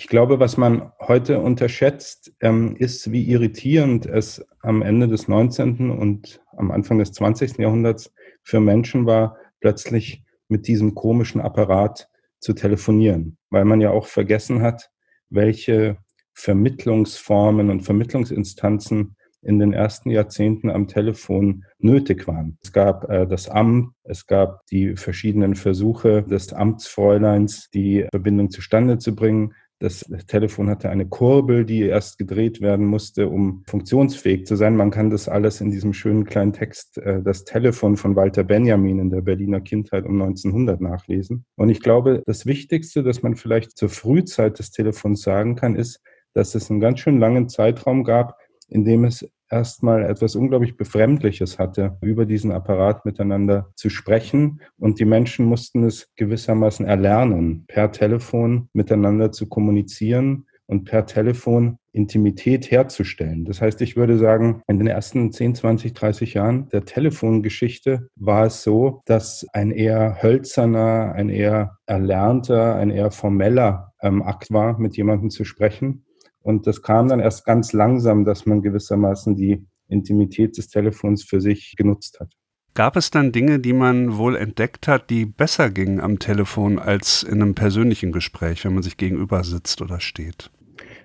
Ich 0.00 0.06
glaube, 0.06 0.38
was 0.38 0.56
man 0.56 0.92
heute 1.00 1.40
unterschätzt, 1.40 2.32
ähm, 2.38 2.76
ist, 2.76 3.10
wie 3.10 3.28
irritierend 3.28 4.06
es 4.06 4.46
am 4.60 4.80
Ende 4.80 5.08
des 5.08 5.26
19. 5.26 5.90
und 5.90 6.40
am 6.56 6.70
Anfang 6.70 7.00
des 7.00 7.10
20. 7.10 7.58
Jahrhunderts 7.58 8.14
für 8.44 8.60
Menschen 8.60 9.06
war, 9.06 9.36
plötzlich 9.58 10.22
mit 10.46 10.68
diesem 10.68 10.94
komischen 10.94 11.40
Apparat 11.40 12.08
zu 12.38 12.52
telefonieren, 12.52 13.38
weil 13.50 13.64
man 13.64 13.80
ja 13.80 13.90
auch 13.90 14.06
vergessen 14.06 14.62
hat, 14.62 14.88
welche 15.30 15.96
Vermittlungsformen 16.32 17.68
und 17.68 17.80
Vermittlungsinstanzen 17.80 19.16
in 19.42 19.58
den 19.58 19.72
ersten 19.72 20.10
Jahrzehnten 20.10 20.70
am 20.70 20.86
Telefon 20.86 21.64
nötig 21.78 22.28
waren. 22.28 22.56
Es 22.62 22.72
gab 22.72 23.08
äh, 23.10 23.26
das 23.26 23.48
Amt, 23.48 23.94
es 24.04 24.28
gab 24.28 24.64
die 24.66 24.94
verschiedenen 24.94 25.56
Versuche 25.56 26.22
des 26.22 26.52
Amtsfräuleins, 26.52 27.68
die 27.70 28.06
Verbindung 28.12 28.50
zustande 28.50 28.98
zu 28.98 29.16
bringen. 29.16 29.54
Das 29.80 30.04
Telefon 30.26 30.68
hatte 30.68 30.90
eine 30.90 31.06
Kurbel, 31.06 31.64
die 31.64 31.82
erst 31.82 32.18
gedreht 32.18 32.60
werden 32.60 32.84
musste, 32.84 33.28
um 33.28 33.62
funktionsfähig 33.68 34.44
zu 34.44 34.56
sein. 34.56 34.76
Man 34.76 34.90
kann 34.90 35.08
das 35.08 35.28
alles 35.28 35.60
in 35.60 35.70
diesem 35.70 35.92
schönen 35.92 36.24
kleinen 36.24 36.52
Text, 36.52 36.98
äh, 36.98 37.22
das 37.22 37.44
Telefon 37.44 37.96
von 37.96 38.16
Walter 38.16 38.42
Benjamin 38.42 38.98
in 38.98 39.10
der 39.10 39.20
Berliner 39.20 39.60
Kindheit 39.60 40.04
um 40.04 40.20
1900 40.20 40.80
nachlesen. 40.80 41.44
Und 41.54 41.68
ich 41.68 41.80
glaube, 41.80 42.22
das 42.26 42.44
Wichtigste, 42.44 43.04
das 43.04 43.22
man 43.22 43.36
vielleicht 43.36 43.76
zur 43.76 43.88
Frühzeit 43.88 44.58
des 44.58 44.72
Telefons 44.72 45.22
sagen 45.22 45.54
kann, 45.54 45.76
ist, 45.76 46.00
dass 46.34 46.56
es 46.56 46.70
einen 46.70 46.80
ganz 46.80 46.98
schön 46.98 47.20
langen 47.20 47.48
Zeitraum 47.48 48.02
gab, 48.02 48.36
in 48.68 48.84
dem 48.84 49.04
es 49.04 49.28
erstmal 49.50 50.04
etwas 50.04 50.36
unglaublich 50.36 50.76
Befremdliches 50.76 51.58
hatte, 51.58 51.96
über 52.02 52.26
diesen 52.26 52.52
Apparat 52.52 53.04
miteinander 53.04 53.70
zu 53.74 53.90
sprechen. 53.90 54.60
Und 54.78 55.00
die 55.00 55.04
Menschen 55.04 55.46
mussten 55.46 55.84
es 55.84 56.08
gewissermaßen 56.16 56.86
erlernen, 56.86 57.64
per 57.66 57.92
Telefon 57.92 58.68
miteinander 58.72 59.32
zu 59.32 59.48
kommunizieren 59.48 60.46
und 60.66 60.84
per 60.84 61.06
Telefon 61.06 61.78
Intimität 61.92 62.70
herzustellen. 62.70 63.44
Das 63.44 63.60
heißt, 63.60 63.80
ich 63.80 63.96
würde 63.96 64.18
sagen, 64.18 64.62
in 64.68 64.78
den 64.78 64.86
ersten 64.86 65.32
10, 65.32 65.56
20, 65.56 65.94
30 65.94 66.34
Jahren 66.34 66.68
der 66.68 66.84
Telefongeschichte 66.84 68.08
war 68.16 68.46
es 68.46 68.62
so, 68.62 69.02
dass 69.06 69.46
ein 69.52 69.70
eher 69.70 70.22
hölzerner, 70.22 71.12
ein 71.16 71.30
eher 71.30 71.78
erlernter, 71.86 72.76
ein 72.76 72.90
eher 72.90 73.10
formeller 73.10 73.92
ähm, 74.02 74.22
Akt 74.22 74.52
war, 74.52 74.78
mit 74.78 74.96
jemandem 74.96 75.30
zu 75.30 75.44
sprechen. 75.44 76.04
Und 76.42 76.66
das 76.66 76.82
kam 76.82 77.08
dann 77.08 77.20
erst 77.20 77.44
ganz 77.44 77.72
langsam, 77.72 78.24
dass 78.24 78.46
man 78.46 78.62
gewissermaßen 78.62 79.36
die 79.36 79.66
Intimität 79.88 80.56
des 80.56 80.68
Telefons 80.68 81.24
für 81.24 81.40
sich 81.40 81.74
genutzt 81.76 82.20
hat. 82.20 82.32
Gab 82.74 82.96
es 82.96 83.10
dann 83.10 83.32
Dinge, 83.32 83.58
die 83.58 83.72
man 83.72 84.18
wohl 84.18 84.36
entdeckt 84.36 84.86
hat, 84.86 85.10
die 85.10 85.26
besser 85.26 85.70
gingen 85.70 86.00
am 86.00 86.18
Telefon 86.18 86.78
als 86.78 87.24
in 87.24 87.42
einem 87.42 87.54
persönlichen 87.54 88.12
Gespräch, 88.12 88.64
wenn 88.64 88.74
man 88.74 88.82
sich 88.82 88.96
gegenüber 88.96 89.42
sitzt 89.42 89.82
oder 89.82 89.98
steht? 89.98 90.50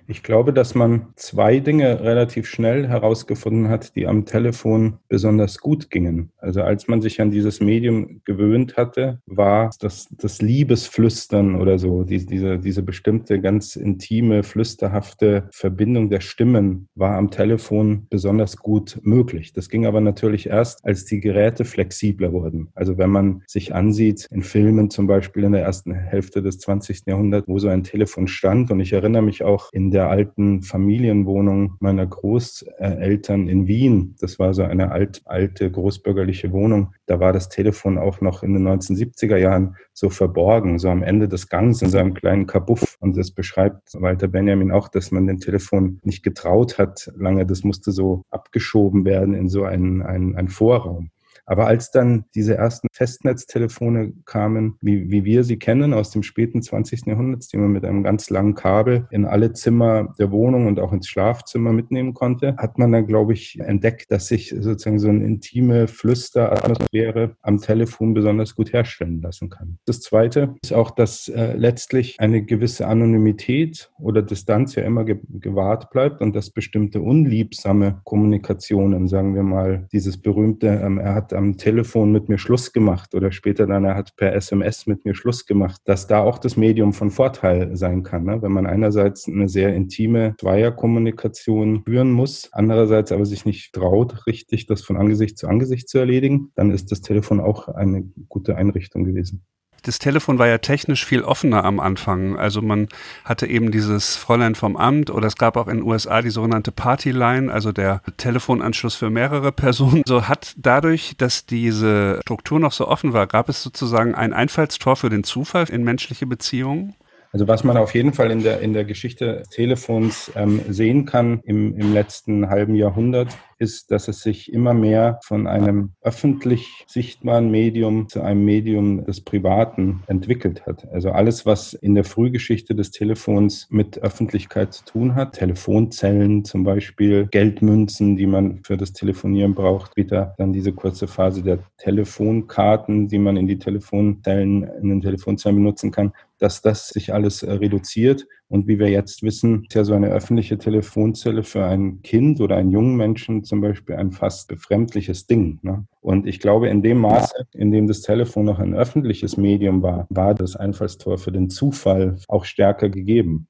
Ich 0.06 0.22
glaube, 0.22 0.52
dass 0.52 0.74
man 0.74 1.06
zwei 1.16 1.60
Dinge 1.60 2.00
relativ 2.00 2.46
schnell 2.46 2.86
herausgefunden 2.86 3.68
hat, 3.68 3.96
die 3.96 4.06
am 4.06 4.26
Telefon 4.26 4.98
besonders 5.08 5.58
gut 5.58 5.90
gingen. 5.90 6.30
Also 6.38 6.62
als 6.62 6.88
man 6.88 7.00
sich 7.00 7.20
an 7.22 7.30
dieses 7.30 7.60
Medium 7.60 8.20
gewöhnt 8.24 8.76
hatte, 8.76 9.20
war 9.24 9.70
das, 9.80 10.08
das 10.10 10.42
Liebesflüstern 10.42 11.54
oder 11.54 11.78
so, 11.78 12.04
die, 12.04 12.26
diese, 12.26 12.58
diese 12.58 12.82
bestimmte 12.82 13.40
ganz 13.40 13.76
intime, 13.76 14.42
flüsterhafte 14.42 15.48
Verbindung 15.50 16.10
der 16.10 16.20
Stimmen 16.20 16.88
war 16.94 17.16
am 17.16 17.30
Telefon 17.30 18.06
besonders 18.10 18.58
gut 18.58 19.00
möglich. 19.02 19.54
Das 19.54 19.70
ging 19.70 19.86
aber 19.86 20.02
natürlich 20.02 20.48
erst, 20.48 20.84
als 20.84 21.06
die 21.06 21.20
Geräte 21.20 21.64
flexibler 21.64 22.32
wurden. 22.32 22.68
Also 22.74 22.98
wenn 22.98 23.10
man 23.10 23.42
sich 23.46 23.74
ansieht, 23.74 24.28
in 24.30 24.42
Filmen 24.42 24.90
zum 24.90 25.06
Beispiel 25.06 25.44
in 25.44 25.52
der 25.52 25.62
ersten 25.62 25.94
Hälfte 25.94 26.42
des 26.42 26.58
20. 26.58 27.06
Jahrhunderts, 27.06 27.48
wo 27.48 27.58
so 27.58 27.68
ein 27.68 27.84
Telefon 27.84 28.28
stand, 28.28 28.70
und 28.70 28.80
ich 28.80 28.92
erinnere 28.92 29.22
mich 29.22 29.42
auch 29.42 29.70
in 29.72 29.93
der 29.94 30.10
alten 30.10 30.62
Familienwohnung 30.62 31.76
meiner 31.78 32.04
Großeltern 32.04 33.48
in 33.48 33.68
Wien. 33.68 34.16
Das 34.20 34.40
war 34.40 34.52
so 34.52 34.64
eine 34.64 34.90
alt, 34.90 35.22
alte 35.24 35.70
großbürgerliche 35.70 36.52
Wohnung. 36.52 36.92
Da 37.06 37.20
war 37.20 37.32
das 37.32 37.48
Telefon 37.48 37.96
auch 37.96 38.20
noch 38.20 38.42
in 38.42 38.54
den 38.54 38.66
1970er 38.66 39.36
Jahren 39.36 39.76
so 39.92 40.10
verborgen, 40.10 40.80
so 40.80 40.88
am 40.88 41.04
Ende 41.04 41.28
des 41.28 41.48
Gangs 41.48 41.80
in 41.80 41.90
so 41.90 41.98
einem 41.98 42.12
kleinen 42.12 42.46
Kabuff. 42.46 42.96
Und 43.00 43.16
das 43.16 43.30
beschreibt 43.30 43.94
Walter 43.94 44.26
Benjamin 44.26 44.72
auch, 44.72 44.88
dass 44.88 45.12
man 45.12 45.28
dem 45.28 45.38
Telefon 45.38 46.00
nicht 46.02 46.24
getraut 46.24 46.76
hat 46.76 47.12
lange. 47.16 47.46
Das 47.46 47.62
musste 47.62 47.92
so 47.92 48.24
abgeschoben 48.30 49.04
werden 49.04 49.34
in 49.34 49.48
so 49.48 49.62
einen, 49.62 50.02
einen, 50.02 50.34
einen 50.34 50.48
Vorraum. 50.48 51.10
Aber 51.46 51.66
als 51.66 51.90
dann 51.90 52.24
diese 52.34 52.56
ersten 52.56 52.88
Festnetztelefone 52.92 54.12
kamen, 54.24 54.78
wie, 54.80 55.10
wie 55.10 55.24
wir 55.24 55.44
sie 55.44 55.58
kennen 55.58 55.92
aus 55.92 56.10
dem 56.10 56.22
späten 56.22 56.62
20. 56.62 57.06
Jahrhundert, 57.06 57.52
die 57.52 57.56
man 57.56 57.72
mit 57.72 57.84
einem 57.84 58.02
ganz 58.02 58.30
langen 58.30 58.54
Kabel 58.54 59.06
in 59.10 59.24
alle 59.24 59.52
Zimmer 59.52 60.14
der 60.18 60.30
Wohnung 60.30 60.66
und 60.66 60.80
auch 60.80 60.92
ins 60.92 61.08
Schlafzimmer 61.08 61.72
mitnehmen 61.72 62.14
konnte, 62.14 62.56
hat 62.56 62.78
man 62.78 62.92
dann, 62.92 63.06
glaube 63.06 63.32
ich, 63.32 63.58
entdeckt, 63.60 64.10
dass 64.10 64.28
sich 64.28 64.54
sozusagen 64.58 64.98
so 64.98 65.08
eine 65.08 65.24
intime 65.24 65.88
Flüsteratmosphäre 65.88 67.36
am 67.42 67.58
Telefon 67.60 68.14
besonders 68.14 68.54
gut 68.54 68.72
herstellen 68.72 69.20
lassen 69.20 69.50
kann. 69.50 69.78
Das 69.86 70.00
Zweite 70.00 70.54
ist 70.62 70.72
auch, 70.72 70.90
dass 70.90 71.28
äh, 71.28 71.54
letztlich 71.54 72.20
eine 72.20 72.42
gewisse 72.42 72.86
Anonymität 72.86 73.90
oder 73.98 74.22
Distanz 74.22 74.74
ja 74.74 74.82
immer 74.82 75.04
ge 75.04 75.18
gewahrt 75.40 75.90
bleibt 75.90 76.20
und 76.20 76.34
dass 76.34 76.50
bestimmte 76.50 77.00
unliebsame 77.00 78.00
Kommunikationen, 78.04 79.08
sagen 79.08 79.34
wir 79.34 79.42
mal, 79.42 79.86
dieses 79.92 80.16
berühmte, 80.20 80.66
ähm, 80.68 80.98
er 80.98 81.14
hat 81.14 81.33
am 81.34 81.56
Telefon 81.56 82.12
mit 82.12 82.28
mir 82.28 82.38
Schluss 82.38 82.72
gemacht 82.72 83.14
oder 83.14 83.32
später 83.32 83.66
dann, 83.66 83.84
er 83.84 83.94
hat 83.94 84.16
per 84.16 84.34
SMS 84.34 84.86
mit 84.86 85.04
mir 85.04 85.14
Schluss 85.14 85.46
gemacht, 85.46 85.80
dass 85.84 86.06
da 86.06 86.20
auch 86.20 86.38
das 86.38 86.56
Medium 86.56 86.92
von 86.92 87.10
Vorteil 87.10 87.76
sein 87.76 88.02
kann. 88.02 88.24
Ne? 88.24 88.42
Wenn 88.42 88.52
man 88.52 88.66
einerseits 88.66 89.28
eine 89.28 89.48
sehr 89.48 89.74
intime 89.74 90.34
Zweierkommunikation 90.40 91.84
führen 91.84 92.10
muss, 92.10 92.48
andererseits 92.52 93.12
aber 93.12 93.26
sich 93.26 93.44
nicht 93.44 93.72
traut, 93.72 94.26
richtig 94.26 94.66
das 94.66 94.82
von 94.82 94.96
Angesicht 94.96 95.38
zu 95.38 95.48
Angesicht 95.48 95.88
zu 95.88 95.98
erledigen, 95.98 96.52
dann 96.54 96.70
ist 96.70 96.90
das 96.90 97.00
Telefon 97.00 97.40
auch 97.40 97.68
eine 97.68 98.02
gute 98.28 98.56
Einrichtung 98.56 99.04
gewesen. 99.04 99.44
Das 99.84 99.98
Telefon 99.98 100.38
war 100.38 100.48
ja 100.48 100.56
technisch 100.58 101.04
viel 101.04 101.22
offener 101.22 101.62
am 101.64 101.78
Anfang. 101.78 102.38
Also 102.38 102.62
man 102.62 102.88
hatte 103.22 103.46
eben 103.46 103.70
dieses 103.70 104.16
Fräulein 104.16 104.54
vom 104.54 104.78
Amt 104.78 105.10
oder 105.10 105.26
es 105.26 105.36
gab 105.36 105.58
auch 105.58 105.68
in 105.68 105.78
den 105.78 105.86
USA 105.86 106.22
die 106.22 106.30
sogenannte 106.30 106.72
Partyline, 106.72 107.52
also 107.52 107.70
der 107.70 108.00
Telefonanschluss 108.16 108.94
für 108.94 109.10
mehrere 109.10 109.52
Personen. 109.52 110.02
So 110.06 110.26
hat 110.26 110.54
dadurch, 110.56 111.16
dass 111.18 111.44
diese 111.44 112.20
Struktur 112.22 112.58
noch 112.58 112.72
so 112.72 112.88
offen 112.88 113.12
war, 113.12 113.26
gab 113.26 113.50
es 113.50 113.62
sozusagen 113.62 114.14
ein 114.14 114.32
Einfallstor 114.32 114.96
für 114.96 115.10
den 115.10 115.22
Zufall 115.22 115.68
in 115.70 115.84
menschliche 115.84 116.26
Beziehungen? 116.26 116.94
Also 117.34 117.46
was 117.48 117.64
man 117.64 117.76
auf 117.76 117.94
jeden 117.94 118.12
Fall 118.12 118.30
in 118.30 118.42
der, 118.42 118.60
in 118.60 118.72
der 118.72 118.84
Geschichte 118.84 119.42
Telefons 119.50 120.30
ähm, 120.36 120.60
sehen 120.68 121.04
kann 121.04 121.40
im, 121.44 121.76
im 121.76 121.92
letzten 121.92 122.48
halben 122.48 122.74
Jahrhundert, 122.76 123.36
ist, 123.64 123.90
dass 123.90 124.08
es 124.08 124.20
sich 124.20 124.52
immer 124.52 124.74
mehr 124.74 125.18
von 125.24 125.46
einem 125.46 125.94
öffentlich 126.02 126.84
sichtbaren 126.86 127.50
Medium 127.50 128.08
zu 128.08 128.20
einem 128.20 128.44
Medium 128.44 129.06
des 129.06 129.22
Privaten 129.22 130.02
entwickelt 130.06 130.66
hat. 130.66 130.86
Also 130.92 131.10
alles, 131.10 131.46
was 131.46 131.72
in 131.72 131.94
der 131.94 132.04
Frühgeschichte 132.04 132.74
des 132.74 132.90
Telefons 132.90 133.66
mit 133.70 133.98
Öffentlichkeit 133.98 134.74
zu 134.74 134.84
tun 134.84 135.14
hat, 135.14 135.32
Telefonzellen 135.32 136.44
zum 136.44 136.62
Beispiel, 136.64 137.26
Geldmünzen, 137.30 138.16
die 138.16 138.26
man 138.26 138.62
für 138.64 138.76
das 138.76 138.92
Telefonieren 138.92 139.54
braucht, 139.54 139.92
später 139.92 140.34
dann 140.36 140.52
diese 140.52 140.72
kurze 140.72 141.06
Phase 141.06 141.42
der 141.42 141.60
Telefonkarten, 141.78 143.08
die 143.08 143.18
man 143.18 143.38
in 143.38 143.46
die 143.46 143.58
Telefonzellen, 143.58 144.64
in 144.82 144.90
den 144.90 145.00
Telefonzellen 145.00 145.56
benutzen 145.56 145.90
kann 145.90 146.12
dass 146.38 146.62
das 146.62 146.88
sich 146.88 147.14
alles 147.14 147.42
äh, 147.42 147.52
reduziert. 147.52 148.26
Und 148.48 148.68
wie 148.68 148.78
wir 148.78 148.88
jetzt 148.88 149.22
wissen, 149.22 149.64
ist 149.64 149.74
ja 149.74 149.84
so 149.84 149.94
eine 149.94 150.08
öffentliche 150.08 150.58
Telefonzelle 150.58 151.42
für 151.42 151.64
ein 151.64 152.02
Kind 152.02 152.40
oder 152.40 152.56
einen 152.56 152.70
jungen 152.70 152.96
Menschen 152.96 153.42
zum 153.42 153.60
Beispiel 153.60 153.96
ein 153.96 154.12
fast 154.12 154.48
befremdliches 154.48 155.26
Ding. 155.26 155.58
Ne? 155.62 155.86
Und 156.00 156.26
ich 156.26 156.40
glaube, 156.40 156.68
in 156.68 156.82
dem 156.82 156.98
Maße, 156.98 157.46
in 157.52 157.70
dem 157.70 157.86
das 157.86 158.02
Telefon 158.02 158.44
noch 158.44 158.58
ein 158.58 158.74
öffentliches 158.74 159.36
Medium 159.36 159.82
war, 159.82 160.06
war 160.10 160.34
das 160.34 160.56
Einfallstor 160.56 161.18
für 161.18 161.32
den 161.32 161.48
Zufall 161.48 162.18
auch 162.28 162.44
stärker 162.44 162.90
gegeben. 162.90 163.48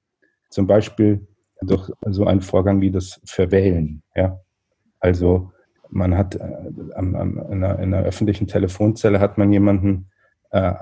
Zum 0.48 0.66
Beispiel 0.66 1.26
durch 1.60 1.90
so 2.06 2.26
einen 2.26 2.40
Vorgang 2.40 2.80
wie 2.80 2.90
das 2.90 3.20
Verwählen. 3.24 4.02
Ja? 4.14 4.40
Also 5.00 5.50
man 5.90 6.16
hat 6.16 6.34
äh, 6.34 6.46
in, 6.98 7.14
einer, 7.14 7.78
in 7.78 7.94
einer 7.94 8.02
öffentlichen 8.02 8.46
Telefonzelle 8.46 9.20
hat 9.20 9.38
man 9.38 9.52
jemanden 9.52 10.10
äh, 10.50 10.72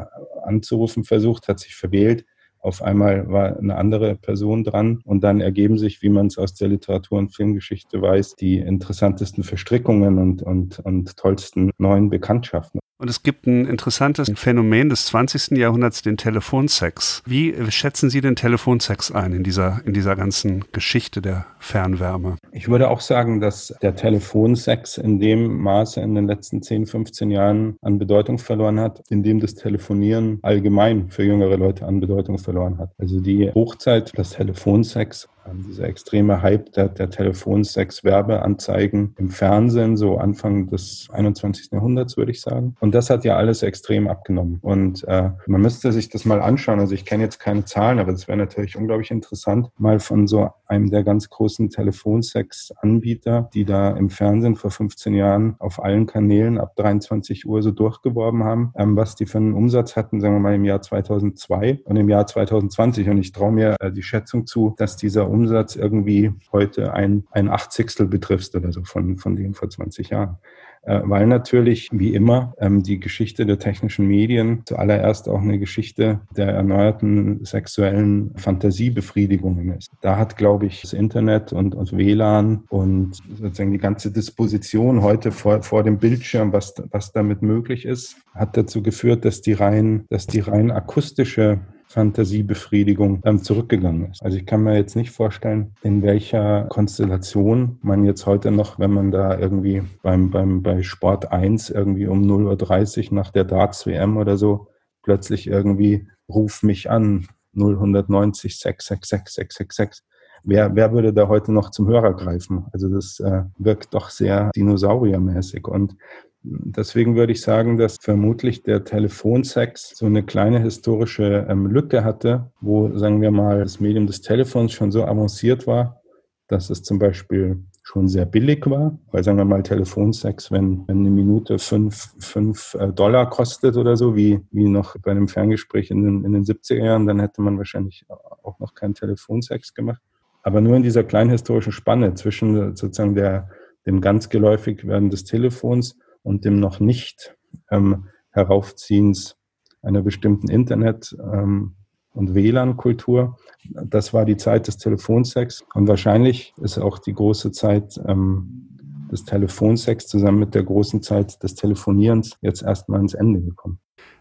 anzurufen 0.44 1.04
versucht, 1.04 1.48
hat 1.48 1.60
sich 1.60 1.74
verwählt. 1.74 2.24
Auf 2.62 2.80
einmal 2.80 3.28
war 3.28 3.58
eine 3.58 3.76
andere 3.76 4.14
Person 4.14 4.62
dran 4.62 5.00
und 5.04 5.24
dann 5.24 5.40
ergeben 5.40 5.78
sich, 5.78 6.00
wie 6.00 6.08
man 6.08 6.28
es 6.28 6.38
aus 6.38 6.54
der 6.54 6.68
Literatur- 6.68 7.18
und 7.18 7.34
Filmgeschichte 7.34 8.00
weiß, 8.00 8.36
die 8.36 8.58
interessantesten 8.58 9.42
Verstrickungen 9.42 10.18
und, 10.18 10.42
und, 10.42 10.78
und 10.78 11.16
tollsten 11.16 11.72
neuen 11.78 12.08
Bekanntschaften. 12.08 12.78
Und 13.02 13.08
es 13.08 13.24
gibt 13.24 13.48
ein 13.48 13.66
interessantes 13.66 14.30
Phänomen 14.36 14.88
des 14.88 15.06
20. 15.06 15.58
Jahrhunderts, 15.58 16.02
den 16.02 16.16
Telefonsex. 16.16 17.20
Wie 17.26 17.52
schätzen 17.72 18.10
Sie 18.10 18.20
den 18.20 18.36
Telefonsex 18.36 19.10
ein 19.10 19.32
in 19.32 19.42
dieser, 19.42 19.80
in 19.84 19.92
dieser 19.92 20.14
ganzen 20.14 20.66
Geschichte 20.70 21.20
der 21.20 21.46
Fernwärme? 21.58 22.36
Ich 22.52 22.68
würde 22.68 22.88
auch 22.88 23.00
sagen, 23.00 23.40
dass 23.40 23.74
der 23.82 23.96
Telefonsex 23.96 24.98
in 24.98 25.18
dem 25.18 25.62
Maße 25.62 26.00
in 26.00 26.14
den 26.14 26.28
letzten 26.28 26.62
10, 26.62 26.86
15 26.86 27.32
Jahren 27.32 27.74
an 27.82 27.98
Bedeutung 27.98 28.38
verloren 28.38 28.78
hat, 28.78 29.02
in 29.10 29.24
dem 29.24 29.40
das 29.40 29.56
Telefonieren 29.56 30.38
allgemein 30.42 31.10
für 31.10 31.24
jüngere 31.24 31.56
Leute 31.56 31.84
an 31.84 31.98
Bedeutung 31.98 32.38
verloren 32.38 32.78
hat. 32.78 32.92
Also 32.98 33.18
die 33.18 33.50
Hochzeit 33.52 34.16
des 34.16 34.30
Telefonsex 34.30 35.28
dieser 35.54 35.84
extreme 35.84 36.42
Hype 36.42 36.72
der, 36.72 36.88
der 36.88 37.10
Telefonsex-Werbeanzeigen 37.10 39.14
im 39.18 39.28
Fernsehen, 39.28 39.96
so 39.96 40.18
Anfang 40.18 40.68
des 40.68 41.08
21. 41.12 41.72
Jahrhunderts, 41.72 42.16
würde 42.16 42.30
ich 42.30 42.40
sagen. 42.40 42.76
Und 42.80 42.94
das 42.94 43.10
hat 43.10 43.24
ja 43.24 43.36
alles 43.36 43.62
extrem 43.62 44.08
abgenommen. 44.08 44.58
Und 44.62 45.04
äh, 45.04 45.30
man 45.46 45.60
müsste 45.60 45.92
sich 45.92 46.08
das 46.08 46.24
mal 46.24 46.40
anschauen. 46.40 46.80
Also 46.80 46.94
ich 46.94 47.04
kenne 47.04 47.24
jetzt 47.24 47.38
keine 47.38 47.64
Zahlen, 47.64 47.98
aber 47.98 48.12
es 48.12 48.28
wäre 48.28 48.38
natürlich 48.38 48.76
unglaublich 48.76 49.10
interessant, 49.10 49.68
mal 49.78 50.00
von 50.00 50.26
so 50.26 50.50
einem 50.66 50.90
der 50.90 51.04
ganz 51.04 51.28
großen 51.28 51.70
Telefonsex-Anbieter, 51.70 53.50
die 53.52 53.64
da 53.64 53.90
im 53.90 54.10
Fernsehen 54.10 54.56
vor 54.56 54.70
15 54.70 55.14
Jahren 55.14 55.56
auf 55.58 55.82
allen 55.82 56.06
Kanälen 56.06 56.58
ab 56.58 56.74
23 56.76 57.46
Uhr 57.46 57.62
so 57.62 57.70
durchgeworben 57.70 58.44
haben, 58.44 58.72
ähm, 58.76 58.96
was 58.96 59.14
die 59.14 59.26
für 59.26 59.38
einen 59.38 59.54
Umsatz 59.54 59.96
hatten, 59.96 60.20
sagen 60.20 60.34
wir 60.34 60.40
mal 60.40 60.54
im 60.54 60.64
Jahr 60.64 60.82
2002 60.82 61.80
und 61.84 61.96
im 61.96 62.08
Jahr 62.08 62.26
2020. 62.26 63.08
Und 63.08 63.18
ich 63.18 63.32
traue 63.32 63.52
mir 63.52 63.76
äh, 63.80 63.92
die 63.92 64.02
Schätzung 64.02 64.46
zu, 64.46 64.74
dass 64.78 64.96
dieser 64.96 65.28
Umsatz 65.32 65.76
irgendwie 65.76 66.32
heute 66.52 66.92
ein, 66.92 67.24
ein 67.30 67.48
Achtzigstel 67.48 68.06
betrifft 68.06 68.54
oder 68.54 68.72
so 68.72 68.84
von, 68.84 69.16
von 69.16 69.36
dem 69.36 69.54
vor 69.54 69.68
20 69.68 70.10
Jahren. 70.10 70.38
Äh, 70.84 71.00
weil 71.04 71.28
natürlich, 71.28 71.90
wie 71.92 72.12
immer, 72.12 72.54
ähm, 72.58 72.82
die 72.82 72.98
Geschichte 72.98 73.46
der 73.46 73.60
technischen 73.60 74.08
Medien 74.08 74.62
zuallererst 74.64 75.28
auch 75.28 75.40
eine 75.40 75.60
Geschichte 75.60 76.20
der 76.36 76.48
erneuerten 76.48 77.44
sexuellen 77.44 78.34
Fantasiebefriedigungen 78.34 79.76
ist. 79.76 79.92
Da 80.00 80.18
hat, 80.18 80.36
glaube 80.36 80.66
ich, 80.66 80.80
das 80.80 80.92
Internet 80.92 81.52
und, 81.52 81.76
und 81.76 81.96
WLAN 81.96 82.64
und 82.68 83.18
sozusagen 83.40 83.70
die 83.70 83.78
ganze 83.78 84.10
Disposition 84.10 85.02
heute 85.02 85.30
vor, 85.30 85.62
vor 85.62 85.84
dem 85.84 85.98
Bildschirm, 85.98 86.52
was, 86.52 86.74
was 86.90 87.12
damit 87.12 87.42
möglich 87.42 87.84
ist, 87.84 88.16
hat 88.34 88.56
dazu 88.56 88.82
geführt, 88.82 89.24
dass 89.24 89.40
die 89.40 89.52
rein, 89.52 90.04
dass 90.10 90.26
die 90.26 90.40
rein 90.40 90.72
akustische 90.72 91.60
Fantasiebefriedigung 91.92 93.20
ähm, 93.24 93.42
zurückgegangen 93.42 94.10
ist. 94.10 94.22
Also 94.22 94.38
ich 94.38 94.46
kann 94.46 94.62
mir 94.62 94.76
jetzt 94.76 94.96
nicht 94.96 95.10
vorstellen, 95.10 95.74
in 95.82 96.02
welcher 96.02 96.64
Konstellation 96.64 97.78
man 97.82 98.04
jetzt 98.04 98.24
heute 98.24 98.50
noch, 98.50 98.78
wenn 98.78 98.92
man 98.92 99.10
da 99.10 99.38
irgendwie 99.38 99.82
beim, 100.02 100.30
beim, 100.30 100.62
bei 100.62 100.82
Sport 100.82 101.30
1 101.30 101.70
irgendwie 101.70 102.06
um 102.06 102.22
0.30 102.22 103.10
Uhr 103.10 103.14
nach 103.14 103.30
der 103.30 103.44
Darts 103.44 103.86
WM 103.86 104.16
oder 104.16 104.38
so 104.38 104.68
plötzlich 105.02 105.46
irgendwie 105.46 106.08
ruf 106.28 106.62
mich 106.62 106.88
an 106.88 107.28
0190 107.54 108.58
666 108.58 109.34
666. 109.34 110.04
Wer, 110.44 110.74
wer 110.74 110.92
würde 110.92 111.12
da 111.12 111.28
heute 111.28 111.52
noch 111.52 111.70
zum 111.70 111.86
Hörer 111.88 112.14
greifen? 112.14 112.66
Also 112.72 112.88
das 112.88 113.20
äh, 113.20 113.42
wirkt 113.58 113.94
doch 113.94 114.10
sehr 114.10 114.50
dinosauriermäßig. 114.56 115.68
Und 115.68 115.96
Deswegen 116.44 117.14
würde 117.14 117.32
ich 117.32 117.40
sagen, 117.40 117.78
dass 117.78 117.98
vermutlich 118.00 118.62
der 118.62 118.84
Telefonsex 118.84 119.96
so 119.96 120.06
eine 120.06 120.24
kleine 120.24 120.58
historische 120.60 121.46
ähm, 121.48 121.66
Lücke 121.66 122.02
hatte, 122.02 122.50
wo, 122.60 122.96
sagen 122.96 123.20
wir 123.20 123.30
mal, 123.30 123.60
das 123.60 123.78
Medium 123.78 124.06
des 124.06 124.22
Telefons 124.22 124.72
schon 124.72 124.90
so 124.90 125.04
avanciert 125.04 125.66
war, 125.66 126.02
dass 126.48 126.68
es 126.70 126.82
zum 126.82 126.98
Beispiel 126.98 127.64
schon 127.84 128.08
sehr 128.08 128.26
billig 128.26 128.68
war, 128.68 128.98
weil 129.10 129.22
sagen 129.22 129.38
wir 129.38 129.44
mal 129.44 129.62
Telefonsex, 129.62 130.50
wenn, 130.50 130.86
wenn 130.88 130.98
eine 130.98 131.10
Minute 131.10 131.58
fünf, 131.58 132.14
fünf 132.18 132.74
äh, 132.74 132.92
Dollar 132.92 133.28
kostet 133.28 133.76
oder 133.76 133.96
so, 133.96 134.16
wie, 134.16 134.40
wie 134.50 134.68
noch 134.68 134.96
bei 134.98 135.12
einem 135.12 135.28
Ferngespräch 135.28 135.90
in 135.90 136.02
den, 136.02 136.24
in 136.24 136.32
den 136.32 136.44
70er 136.44 136.84
Jahren, 136.84 137.06
dann 137.06 137.20
hätte 137.20 137.42
man 137.42 137.58
wahrscheinlich 137.58 138.04
auch 138.08 138.58
noch 138.58 138.74
keinen 138.74 138.94
Telefonsex 138.94 139.74
gemacht. 139.74 140.00
Aber 140.42 140.60
nur 140.60 140.76
in 140.76 140.82
dieser 140.82 141.04
kleinen 141.04 141.30
historischen 141.30 141.72
Spanne 141.72 142.14
zwischen 142.14 142.74
sozusagen 142.74 143.14
der, 143.14 143.48
dem 143.86 144.00
ganz 144.00 144.28
geläufig 144.28 144.86
werden 144.86 145.10
des 145.10 145.24
Telefons 145.24 145.96
und 146.22 146.44
dem 146.44 146.60
noch 146.60 146.80
nicht 146.80 147.36
ähm, 147.70 148.08
Heraufziehens 148.30 149.36
einer 149.82 150.02
bestimmten 150.02 150.48
Internet- 150.48 151.16
ähm, 151.20 151.74
und 152.14 152.34
WLAN-Kultur. 152.34 153.38
Das 153.64 154.12
war 154.12 154.24
die 154.24 154.36
Zeit 154.36 154.66
des 154.66 154.76
Telefonsex 154.76 155.64
und 155.74 155.88
wahrscheinlich 155.88 156.52
ist 156.60 156.78
auch 156.78 156.98
die 156.98 157.14
große 157.14 157.52
Zeit 157.52 157.98
ähm, 158.06 158.68
des 159.10 159.24
Telefonsex 159.24 160.06
zusammen 160.06 160.38
mit 160.38 160.54
der 160.54 160.62
großen 160.62 161.02
Zeit 161.02 161.42
des 161.42 161.54
Telefonierens 161.54 162.36
jetzt 162.40 162.62
erstmal 162.62 163.00
ins 163.00 163.14
Ende 163.14 163.40
gekommen. 163.40 163.78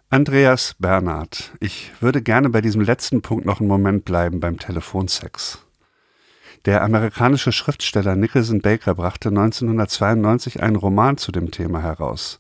Andreas 0.10 0.76
Bernhard, 0.78 1.54
ich 1.62 1.92
würde 2.02 2.22
gerne 2.22 2.50
bei 2.50 2.60
diesem 2.60 2.82
letzten 2.82 3.22
Punkt 3.22 3.46
noch 3.46 3.62
einen 3.62 3.70
Moment 3.70 4.04
bleiben 4.04 4.42
beim 4.42 4.60
Telefonsex. 4.60 5.66
Der 6.66 6.84
amerikanische 6.84 7.52
Schriftsteller 7.52 8.16
Nicholson 8.16 8.62
Baker 8.62 8.94
brachte 8.94 9.30
1992 9.30 10.62
einen 10.62 10.76
Roman 10.76 11.18
zu 11.18 11.32
dem 11.32 11.50
Thema 11.50 11.82
heraus. 11.82 12.38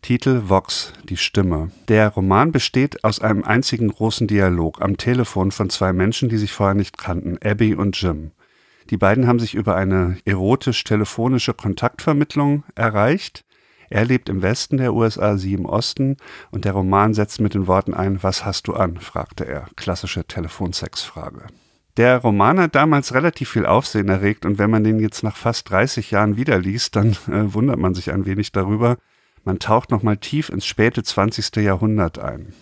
Titel 0.00 0.42
Vox, 0.48 0.92
die 1.02 1.16
Stimme. 1.16 1.72
Der 1.88 2.10
Roman 2.10 2.52
besteht 2.52 3.02
aus 3.02 3.20
einem 3.20 3.42
einzigen 3.42 3.88
großen 3.88 4.28
Dialog 4.28 4.80
am 4.80 4.96
Telefon 4.96 5.50
von 5.50 5.70
zwei 5.70 5.92
Menschen, 5.92 6.28
die 6.28 6.36
sich 6.36 6.52
vorher 6.52 6.76
nicht 6.76 6.98
kannten, 6.98 7.38
Abby 7.42 7.74
und 7.74 8.00
Jim. 8.00 8.30
Die 8.90 8.96
beiden 8.96 9.26
haben 9.26 9.40
sich 9.40 9.54
über 9.54 9.74
eine 9.74 10.18
erotisch-telefonische 10.24 11.54
Kontaktvermittlung 11.54 12.62
erreicht. 12.76 13.44
Er 13.90 14.04
lebt 14.04 14.28
im 14.28 14.42
Westen 14.42 14.76
der 14.76 14.94
USA, 14.94 15.36
sie 15.36 15.54
im 15.54 15.64
Osten, 15.64 16.16
und 16.52 16.64
der 16.64 16.74
Roman 16.74 17.12
setzt 17.12 17.40
mit 17.40 17.54
den 17.54 17.66
Worten 17.66 17.94
ein, 17.94 18.22
was 18.22 18.44
hast 18.44 18.68
du 18.68 18.74
an? 18.74 18.98
fragte 18.98 19.44
er. 19.48 19.66
Klassische 19.74 20.24
Telefonsexfrage. 20.24 21.46
Der 21.96 22.18
Roman 22.18 22.58
hat 22.58 22.74
damals 22.74 23.14
relativ 23.14 23.50
viel 23.50 23.66
Aufsehen 23.66 24.08
erregt 24.08 24.44
und 24.44 24.58
wenn 24.58 24.70
man 24.70 24.82
den 24.82 24.98
jetzt 24.98 25.22
nach 25.22 25.36
fast 25.36 25.70
30 25.70 26.10
Jahren 26.10 26.36
wieder 26.36 26.58
liest, 26.58 26.96
dann 26.96 27.12
äh, 27.28 27.54
wundert 27.54 27.78
man 27.78 27.94
sich 27.94 28.10
ein 28.10 28.26
wenig 28.26 28.50
darüber. 28.50 28.96
Man 29.44 29.60
taucht 29.60 29.90
nochmal 29.90 30.16
tief 30.16 30.48
ins 30.48 30.66
späte 30.66 31.04
20. 31.04 31.54
Jahrhundert 31.56 32.18
ein. 32.18 32.52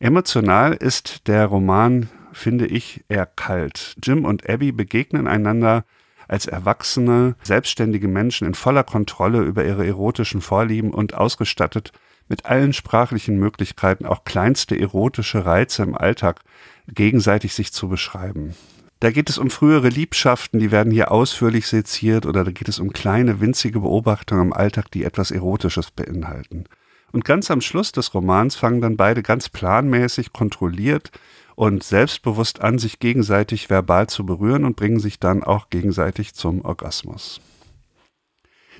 Emotional 0.00 0.74
ist 0.74 1.28
der 1.28 1.46
Roman, 1.46 2.10
finde 2.32 2.66
ich, 2.66 3.04
eher 3.08 3.26
kalt. 3.26 3.96
Jim 4.02 4.24
und 4.24 4.48
Abby 4.48 4.72
begegnen 4.72 5.26
einander 5.26 5.84
als 6.28 6.46
erwachsene, 6.46 7.36
selbstständige 7.42 8.08
Menschen 8.08 8.46
in 8.46 8.54
voller 8.54 8.84
Kontrolle 8.84 9.40
über 9.42 9.64
ihre 9.64 9.86
erotischen 9.86 10.40
Vorlieben 10.40 10.92
und 10.92 11.14
ausgestattet 11.14 11.92
mit 12.30 12.46
allen 12.46 12.72
sprachlichen 12.72 13.38
Möglichkeiten, 13.38 14.06
auch 14.06 14.24
kleinste 14.24 14.78
erotische 14.78 15.44
Reize 15.44 15.82
im 15.82 15.96
Alltag 15.96 16.40
gegenseitig 16.88 17.54
sich 17.54 17.72
zu 17.72 17.88
beschreiben. 17.88 18.54
Da 19.00 19.10
geht 19.10 19.28
es 19.28 19.38
um 19.38 19.50
frühere 19.50 19.88
Liebschaften, 19.88 20.60
die 20.60 20.70
werden 20.70 20.92
hier 20.92 21.10
ausführlich 21.10 21.66
seziert, 21.66 22.26
oder 22.26 22.44
da 22.44 22.50
geht 22.52 22.68
es 22.68 22.78
um 22.78 22.92
kleine, 22.92 23.40
winzige 23.40 23.80
Beobachtungen 23.80 24.42
im 24.42 24.52
Alltag, 24.52 24.90
die 24.92 25.04
etwas 25.04 25.30
Erotisches 25.30 25.90
beinhalten. 25.90 26.64
Und 27.10 27.24
ganz 27.24 27.50
am 27.50 27.60
Schluss 27.60 27.92
des 27.92 28.14
Romans 28.14 28.54
fangen 28.54 28.80
dann 28.80 28.96
beide 28.96 29.22
ganz 29.22 29.48
planmäßig, 29.48 30.32
kontrolliert 30.32 31.10
und 31.56 31.82
selbstbewusst 31.82 32.60
an, 32.60 32.78
sich 32.78 33.00
gegenseitig 33.00 33.68
verbal 33.68 34.06
zu 34.06 34.24
berühren 34.24 34.64
und 34.64 34.76
bringen 34.76 35.00
sich 35.00 35.18
dann 35.18 35.42
auch 35.42 35.70
gegenseitig 35.70 36.34
zum 36.34 36.64
Orgasmus. 36.64 37.40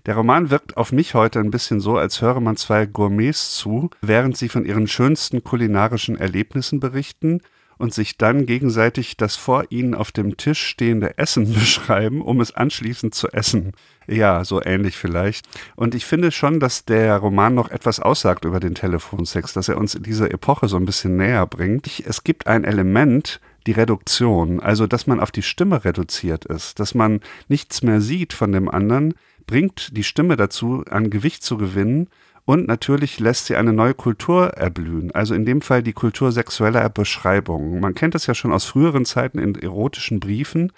Der 0.06 0.16
Roman 0.16 0.50
wirkt 0.50 0.76
auf 0.76 0.92
mich 0.92 1.14
heute 1.14 1.40
ein 1.40 1.50
bisschen 1.50 1.80
so, 1.80 1.96
als 1.96 2.22
höre 2.22 2.40
man 2.40 2.56
zwei 2.56 2.86
Gourmets 2.86 3.56
zu, 3.56 3.90
während 4.00 4.36
sie 4.36 4.48
von 4.48 4.64
ihren 4.64 4.86
schönsten 4.86 5.44
kulinarischen 5.44 6.16
Erlebnissen 6.16 6.80
berichten 6.80 7.40
und 7.80 7.94
sich 7.94 8.18
dann 8.18 8.44
gegenseitig 8.44 9.16
das 9.16 9.36
vor 9.36 9.64
ihnen 9.70 9.94
auf 9.94 10.12
dem 10.12 10.36
Tisch 10.36 10.62
stehende 10.66 11.16
Essen 11.16 11.52
beschreiben, 11.54 12.20
um 12.20 12.40
es 12.40 12.54
anschließend 12.54 13.14
zu 13.14 13.28
essen. 13.28 13.72
Ja, 14.06 14.44
so 14.44 14.62
ähnlich 14.62 14.96
vielleicht. 14.96 15.46
Und 15.76 15.94
ich 15.94 16.04
finde 16.04 16.30
schon, 16.30 16.60
dass 16.60 16.84
der 16.84 17.16
Roman 17.16 17.54
noch 17.54 17.70
etwas 17.70 18.00
aussagt 18.00 18.44
über 18.44 18.60
den 18.60 18.74
Telefonsex, 18.74 19.54
dass 19.54 19.68
er 19.68 19.78
uns 19.78 19.94
in 19.94 20.02
diese 20.02 20.30
Epoche 20.30 20.68
so 20.68 20.76
ein 20.76 20.84
bisschen 20.84 21.16
näher 21.16 21.46
bringt. 21.46 22.00
Es 22.06 22.22
gibt 22.22 22.46
ein 22.46 22.64
Element, 22.64 23.40
die 23.66 23.72
Reduktion, 23.72 24.60
also 24.60 24.86
dass 24.86 25.06
man 25.06 25.20
auf 25.20 25.30
die 25.30 25.42
Stimme 25.42 25.84
reduziert 25.84 26.44
ist, 26.46 26.80
dass 26.80 26.94
man 26.94 27.20
nichts 27.48 27.82
mehr 27.82 28.00
sieht 28.00 28.32
von 28.32 28.52
dem 28.52 28.68
anderen, 28.68 29.14
bringt 29.46 29.96
die 29.96 30.04
Stimme 30.04 30.36
dazu, 30.36 30.84
an 30.88 31.10
Gewicht 31.10 31.42
zu 31.42 31.56
gewinnen 31.56 32.08
und 32.44 32.66
natürlich 32.66 33.20
lässt 33.20 33.46
sie 33.46 33.56
eine 33.56 33.72
neue 33.72 33.94
Kultur 33.94 34.48
erblühen, 34.54 35.12
also 35.12 35.34
in 35.34 35.44
dem 35.44 35.60
Fall 35.60 35.82
die 35.82 35.92
Kultur 35.92 36.32
sexueller 36.32 36.88
Beschreibungen. 36.88 37.80
Man 37.80 37.94
kennt 37.94 38.14
das 38.14 38.26
ja 38.26 38.34
schon 38.34 38.52
aus 38.52 38.64
früheren 38.64 39.04
Zeiten 39.04 39.38
in 39.38 39.54
erotischen 39.54 40.20
Briefen. 40.20 40.72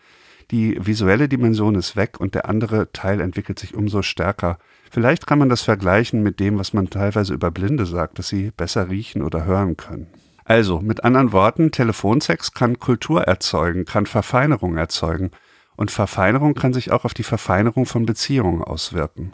Die 0.51 0.77
visuelle 0.85 1.29
Dimension 1.29 1.75
ist 1.77 1.97
weg 1.97 2.21
und 2.21 2.35
der 2.35 2.49
andere 2.49 2.93
Teil 2.93 3.21
entwickelt 3.21 3.59
sich 3.59 3.75
umso 3.75 4.03
stärker. 4.03 4.59
Vielleicht 4.91 5.27
kann 5.27 5.39
man 5.39 5.49
das 5.49 5.63
vergleichen 5.63 6.23
mit 6.23 6.41
dem, 6.41 6.59
was 6.59 6.75
man 6.75 6.91
teilweise 6.91 7.33
über 7.33 7.51
Blinde 7.51 7.87
sagt, 7.87 8.19
dass 8.19 8.29
sie 8.29 8.51
besser 8.51 8.91
riechen 8.91 9.23
oder 9.23 9.47
hören 9.47 9.79
können. 9.79 10.09
Also, 10.45 10.81
mit 10.81 11.05
anderen 11.05 11.33
Worten, 11.33 11.71
Telefonsex 11.71 12.53
kann 12.53 12.79
Kultur 12.79 13.23
erzeugen, 13.23 13.87
kann 13.87 14.05
Verfeinerung 14.05 14.77
erzeugen. 14.77 15.31
Und 15.77 15.91
Verfeinerung 15.91 16.55
kann 16.55 16.73
sich 16.73 16.91
auch 16.91 17.05
auf 17.05 17.15
die 17.15 17.23
Verfeinerung 17.23 17.87
von 17.87 18.07
Beziehungen 18.07 18.63
auswirken. 18.63 19.33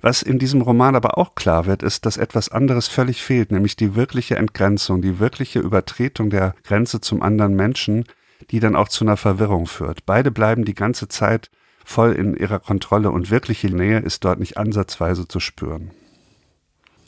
Was 0.00 0.22
in 0.22 0.38
diesem 0.38 0.62
Roman 0.62 0.94
aber 0.94 1.18
auch 1.18 1.34
klar 1.34 1.66
wird, 1.66 1.82
ist, 1.82 2.06
dass 2.06 2.16
etwas 2.16 2.50
anderes 2.50 2.86
völlig 2.88 3.22
fehlt, 3.22 3.50
nämlich 3.50 3.74
die 3.74 3.94
wirkliche 3.96 4.36
Entgrenzung, 4.36 5.02
die 5.02 5.18
wirkliche 5.18 5.58
Übertretung 5.58 6.30
der 6.30 6.54
Grenze 6.62 7.00
zum 7.00 7.22
anderen 7.22 7.54
Menschen, 7.54 8.04
die 8.50 8.60
dann 8.60 8.76
auch 8.76 8.88
zu 8.88 9.04
einer 9.04 9.16
Verwirrung 9.16 9.66
führt. 9.66 10.06
Beide 10.06 10.30
bleiben 10.30 10.64
die 10.64 10.74
ganze 10.74 11.08
Zeit 11.08 11.50
voll 11.84 12.12
in 12.12 12.36
ihrer 12.36 12.60
Kontrolle 12.60 13.10
und 13.10 13.30
wirkliche 13.30 13.68
Nähe 13.68 13.98
ist 13.98 14.24
dort 14.24 14.38
nicht 14.38 14.56
ansatzweise 14.56 15.26
zu 15.26 15.40
spüren. 15.40 15.90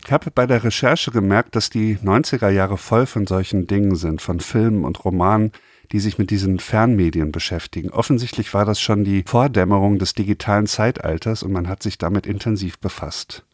Ich 0.04 0.12
habe 0.12 0.30
bei 0.30 0.46
der 0.46 0.64
Recherche 0.64 1.10
gemerkt, 1.10 1.54
dass 1.54 1.70
die 1.70 1.96
90er 1.98 2.48
Jahre 2.48 2.78
voll 2.78 3.06
von 3.06 3.26
solchen 3.26 3.66
Dingen 3.66 3.94
sind, 3.94 4.22
von 4.22 4.40
Filmen 4.40 4.84
und 4.84 5.04
Romanen, 5.04 5.52
die 5.92 6.00
sich 6.00 6.18
mit 6.18 6.30
diesen 6.30 6.58
Fernmedien 6.58 7.32
beschäftigen. 7.32 7.90
Offensichtlich 7.90 8.54
war 8.54 8.64
das 8.64 8.80
schon 8.80 9.04
die 9.04 9.24
Vordämmerung 9.26 9.98
des 9.98 10.14
digitalen 10.14 10.66
Zeitalters 10.66 11.42
und 11.42 11.52
man 11.52 11.68
hat 11.68 11.82
sich 11.82 11.98
damit 11.98 12.26
intensiv 12.26 12.78
befasst. 12.78 13.44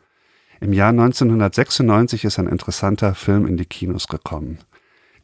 Im 0.61 0.73
Jahr 0.73 0.91
1996 0.91 2.25
ist 2.25 2.39
ein 2.39 2.49
interessanter 2.49 3.15
Film 3.15 3.47
in 3.47 3.57
die 3.57 3.67
Kinos 3.67 4.09
gekommen. 4.09 4.59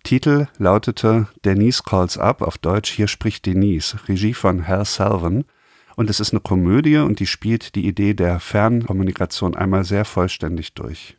Titel 0.03 0.49
lautete 0.59 1.29
Denise 1.45 1.83
Calls 1.85 2.19
Up, 2.19 2.43
auf 2.43 2.59
Deutsch 2.59 2.91
Hier 2.91 3.09
spricht 3.09 3.47
Denise, 3.47 3.97
Regie 4.09 4.35
von 4.35 4.67
Hal 4.67 4.85
Salvan. 4.85 5.45
Und 5.95 6.11
es 6.11 6.21
ist 6.21 6.33
eine 6.33 6.41
Komödie 6.41 6.97
und 6.97 7.21
die 7.21 7.27
spielt 7.27 7.75
die 7.75 7.87
Idee 7.87 8.15
der 8.15 8.41
Fernkommunikation 8.41 9.55
einmal 9.55 9.85
sehr 9.85 10.05
vollständig 10.05 10.75
durch. 10.75 11.17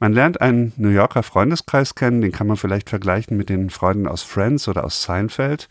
Man 0.00 0.12
lernt 0.12 0.40
einen 0.40 0.72
New 0.76 0.90
Yorker 0.90 1.24
Freundeskreis 1.24 1.96
kennen, 1.96 2.20
den 2.20 2.30
kann 2.30 2.46
man 2.46 2.56
vielleicht 2.56 2.88
vergleichen 2.88 3.36
mit 3.36 3.48
den 3.48 3.68
Freunden 3.68 4.06
aus 4.06 4.22
Friends 4.22 4.68
oder 4.68 4.84
aus 4.84 5.02
Seinfeld. 5.02 5.68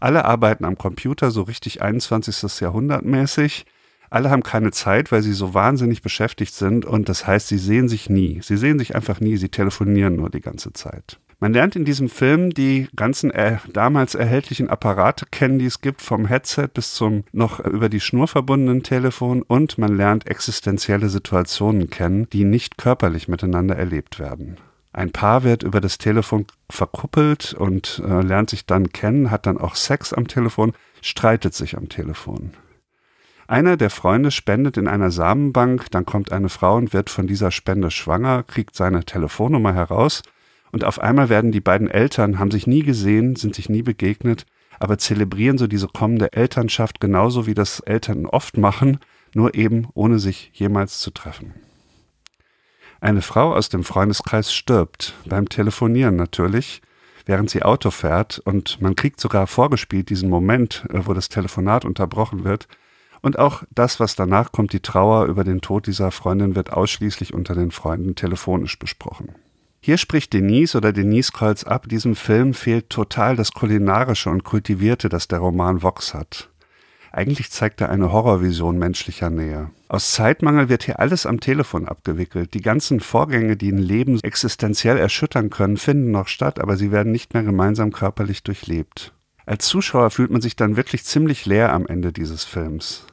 Alle 0.00 0.26
arbeiten 0.26 0.66
am 0.66 0.76
Computer, 0.76 1.30
so 1.30 1.42
richtig 1.42 1.80
21. 1.80 2.60
Jahrhundert 2.60 3.04
mäßig. 3.04 3.64
Alle 4.10 4.28
haben 4.28 4.42
keine 4.42 4.70
Zeit, 4.72 5.12
weil 5.12 5.22
sie 5.22 5.32
so 5.32 5.54
wahnsinnig 5.54 6.02
beschäftigt 6.02 6.52
sind 6.52 6.84
und 6.84 7.08
das 7.08 7.26
heißt, 7.26 7.48
sie 7.48 7.58
sehen 7.58 7.88
sich 7.88 8.10
nie. 8.10 8.40
Sie 8.42 8.56
sehen 8.56 8.78
sich 8.78 8.94
einfach 8.94 9.20
nie, 9.20 9.36
sie 9.36 9.48
telefonieren 9.48 10.16
nur 10.16 10.28
die 10.28 10.40
ganze 10.40 10.72
Zeit. 10.72 11.18
Man 11.42 11.54
lernt 11.54 11.74
in 11.74 11.86
diesem 11.86 12.10
Film 12.10 12.50
die 12.50 12.88
ganzen 12.94 13.30
äh, 13.30 13.56
damals 13.72 14.14
erhältlichen 14.14 14.68
Apparate 14.68 15.24
kennen, 15.30 15.58
die 15.58 15.64
es 15.64 15.80
gibt, 15.80 16.02
vom 16.02 16.26
Headset 16.26 16.68
bis 16.74 16.92
zum 16.92 17.24
noch 17.32 17.60
über 17.60 17.88
die 17.88 18.00
Schnur 18.00 18.28
verbundenen 18.28 18.82
Telefon 18.82 19.40
und 19.40 19.78
man 19.78 19.96
lernt 19.96 20.26
existenzielle 20.26 21.08
Situationen 21.08 21.88
kennen, 21.88 22.28
die 22.28 22.44
nicht 22.44 22.76
körperlich 22.76 23.26
miteinander 23.26 23.74
erlebt 23.74 24.18
werden. 24.18 24.58
Ein 24.92 25.12
Paar 25.12 25.42
wird 25.42 25.62
über 25.62 25.80
das 25.80 25.96
Telefon 25.96 26.44
verkuppelt 26.68 27.54
und 27.54 28.02
äh, 28.04 28.20
lernt 28.20 28.50
sich 28.50 28.66
dann 28.66 28.90
kennen, 28.90 29.30
hat 29.30 29.46
dann 29.46 29.56
auch 29.56 29.76
Sex 29.76 30.12
am 30.12 30.28
Telefon, 30.28 30.74
streitet 31.00 31.54
sich 31.54 31.78
am 31.78 31.88
Telefon. 31.88 32.50
Einer 33.46 33.78
der 33.78 33.88
Freunde 33.88 34.30
spendet 34.30 34.76
in 34.76 34.88
einer 34.88 35.10
Samenbank, 35.10 35.90
dann 35.90 36.04
kommt 36.04 36.32
eine 36.32 36.50
Frau 36.50 36.76
und 36.76 36.92
wird 36.92 37.08
von 37.08 37.26
dieser 37.26 37.50
Spende 37.50 37.90
schwanger, 37.90 38.42
kriegt 38.42 38.76
seine 38.76 39.04
Telefonnummer 39.04 39.72
heraus 39.72 40.22
und 40.72 40.84
auf 40.84 41.00
einmal 41.00 41.28
werden 41.28 41.52
die 41.52 41.60
beiden 41.60 41.90
Eltern, 41.90 42.38
haben 42.38 42.50
sich 42.50 42.66
nie 42.66 42.82
gesehen, 42.82 43.36
sind 43.36 43.54
sich 43.54 43.68
nie 43.68 43.82
begegnet, 43.82 44.46
aber 44.78 44.98
zelebrieren 44.98 45.58
so 45.58 45.66
diese 45.66 45.88
kommende 45.88 46.32
Elternschaft 46.32 47.00
genauso 47.00 47.46
wie 47.46 47.54
das 47.54 47.80
Eltern 47.80 48.26
oft 48.26 48.56
machen, 48.56 48.98
nur 49.34 49.54
eben 49.54 49.88
ohne 49.94 50.18
sich 50.18 50.50
jemals 50.54 50.98
zu 50.98 51.10
treffen. 51.10 51.54
Eine 53.00 53.22
Frau 53.22 53.54
aus 53.54 53.68
dem 53.68 53.82
Freundeskreis 53.82 54.52
stirbt, 54.52 55.14
beim 55.24 55.48
Telefonieren 55.48 56.16
natürlich, 56.16 56.82
während 57.24 57.48
sie 57.48 57.62
Auto 57.62 57.90
fährt 57.90 58.38
und 58.40 58.80
man 58.80 58.96
kriegt 58.96 59.20
sogar 59.20 59.46
vorgespielt 59.46 60.10
diesen 60.10 60.28
Moment, 60.28 60.84
äh, 60.90 61.00
wo 61.06 61.14
das 61.14 61.28
Telefonat 61.28 61.84
unterbrochen 61.84 62.44
wird. 62.44 62.68
Und 63.22 63.38
auch 63.38 63.62
das, 63.70 64.00
was 64.00 64.16
danach 64.16 64.50
kommt, 64.52 64.72
die 64.72 64.80
Trauer 64.80 65.26
über 65.26 65.44
den 65.44 65.60
Tod 65.60 65.86
dieser 65.86 66.10
Freundin, 66.10 66.56
wird 66.56 66.72
ausschließlich 66.72 67.34
unter 67.34 67.54
den 67.54 67.70
Freunden 67.70 68.14
telefonisch 68.14 68.78
besprochen. 68.78 69.34
Hier 69.82 69.96
spricht 69.96 70.34
Denise 70.34 70.76
oder 70.76 70.92
Denise 70.92 71.32
Kreuz 71.32 71.64
ab, 71.64 71.88
diesem 71.88 72.14
Film 72.14 72.52
fehlt 72.52 72.90
total 72.90 73.34
das 73.34 73.52
Kulinarische 73.52 74.28
und 74.28 74.44
Kultivierte, 74.44 75.08
das 75.08 75.26
der 75.26 75.38
Roman 75.38 75.82
Vox 75.82 76.12
hat. 76.12 76.50
Eigentlich 77.12 77.50
zeigt 77.50 77.80
er 77.80 77.88
eine 77.88 78.12
Horrorvision 78.12 78.78
menschlicher 78.78 79.30
Nähe. 79.30 79.70
Aus 79.88 80.12
Zeitmangel 80.12 80.68
wird 80.68 80.84
hier 80.84 81.00
alles 81.00 81.24
am 81.24 81.40
Telefon 81.40 81.88
abgewickelt. 81.88 82.52
Die 82.54 82.60
ganzen 82.60 83.00
Vorgänge, 83.00 83.56
die 83.56 83.72
ein 83.72 83.78
Leben 83.78 84.20
existenziell 84.20 84.98
erschüttern 84.98 85.48
können, 85.50 85.78
finden 85.78 86.10
noch 86.10 86.28
statt, 86.28 86.60
aber 86.60 86.76
sie 86.76 86.92
werden 86.92 87.10
nicht 87.10 87.32
mehr 87.32 87.42
gemeinsam 87.42 87.90
körperlich 87.90 88.42
durchlebt. 88.42 89.14
Als 89.46 89.66
Zuschauer 89.66 90.10
fühlt 90.10 90.30
man 90.30 90.42
sich 90.42 90.56
dann 90.56 90.76
wirklich 90.76 91.04
ziemlich 91.04 91.46
leer 91.46 91.72
am 91.72 91.86
Ende 91.86 92.12
dieses 92.12 92.44
Films. 92.44 93.06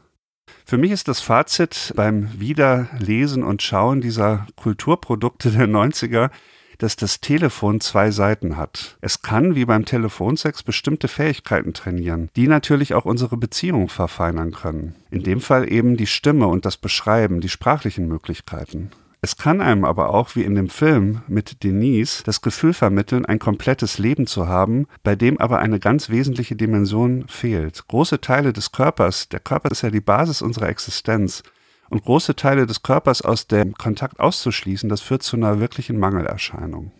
Für 0.66 0.78
mich 0.78 0.92
ist 0.92 1.08
das 1.08 1.22
Fazit 1.22 1.94
beim 1.96 2.30
Wiederlesen 2.40 3.44
und 3.44 3.64
Schauen 3.64 4.02
dieser 4.02 4.46
Kulturprodukte 4.58 5.50
der 5.50 5.68
90er, 5.68 6.30
dass 6.78 6.96
das 6.96 7.20
Telefon 7.20 7.82
zwei 7.82 8.12
Seiten 8.12 8.58
hat. 8.58 8.98
Es 9.02 9.22
kann, 9.22 9.56
wie 9.56 9.66
beim 9.66 9.86
Telefonsex, 9.86 10.64
bestimmte 10.64 11.08
Fähigkeiten 11.08 11.74
trainieren, 11.74 12.30
die 12.36 12.48
natürlich 12.48 12.94
auch 12.94 13.06
unsere 13.06 13.38
Beziehung 13.38 13.90
verfeinern 13.90 14.52
können. 14.52 14.96
In 15.10 15.24
dem 15.24 15.42
Fall 15.42 15.72
eben 15.72 15.98
die 15.98 16.08
Stimme 16.08 16.48
und 16.48 16.66
das 16.66 16.78
Beschreiben, 16.78 17.42
die 17.42 17.50
sprachlichen 17.50 18.08
Möglichkeiten. 18.08 18.92
Es 19.20 19.36
kann 19.36 19.62
einem 19.62 19.84
aber 19.84 20.14
auch, 20.14 20.36
wie 20.36 20.44
in 20.44 20.54
dem 20.54 20.70
Film 20.70 21.22
mit 21.28 21.64
Denise, 21.64 22.24
das 22.24 22.42
Gefühl 22.42 22.74
vermitteln, 22.74 23.26
ein 23.26 23.40
komplettes 23.40 23.98
Leben 23.98 24.28
zu 24.28 24.48
haben, 24.48 24.88
bei 25.04 25.16
dem 25.16 25.40
aber 25.40 25.58
eine 25.58 25.80
ganz 25.80 26.10
wesentliche 26.10 26.56
Dimension 26.56 27.28
fehlt. 27.28 27.88
Große 27.88 28.22
Teile 28.22 28.54
des 28.54 28.72
Körpers, 28.72 29.28
der 29.28 29.40
Körper 29.40 29.72
ist 29.72 29.82
ja 29.82 29.90
die 29.90 30.02
Basis 30.02 30.44
unserer 30.44 30.70
Existenz, 30.70 31.42
und 31.90 32.04
große 32.04 32.36
Teile 32.36 32.66
des 32.66 32.84
Körpers 32.84 33.22
aus 33.22 33.48
dem 33.48 33.74
Kontakt 33.74 34.20
auszuschließen, 34.20 34.90
das 34.90 35.02
führt 35.02 35.24
zu 35.24 35.38
einer 35.38 35.60
wirklichen 35.60 35.98
Mangelerscheinung. 35.98 36.92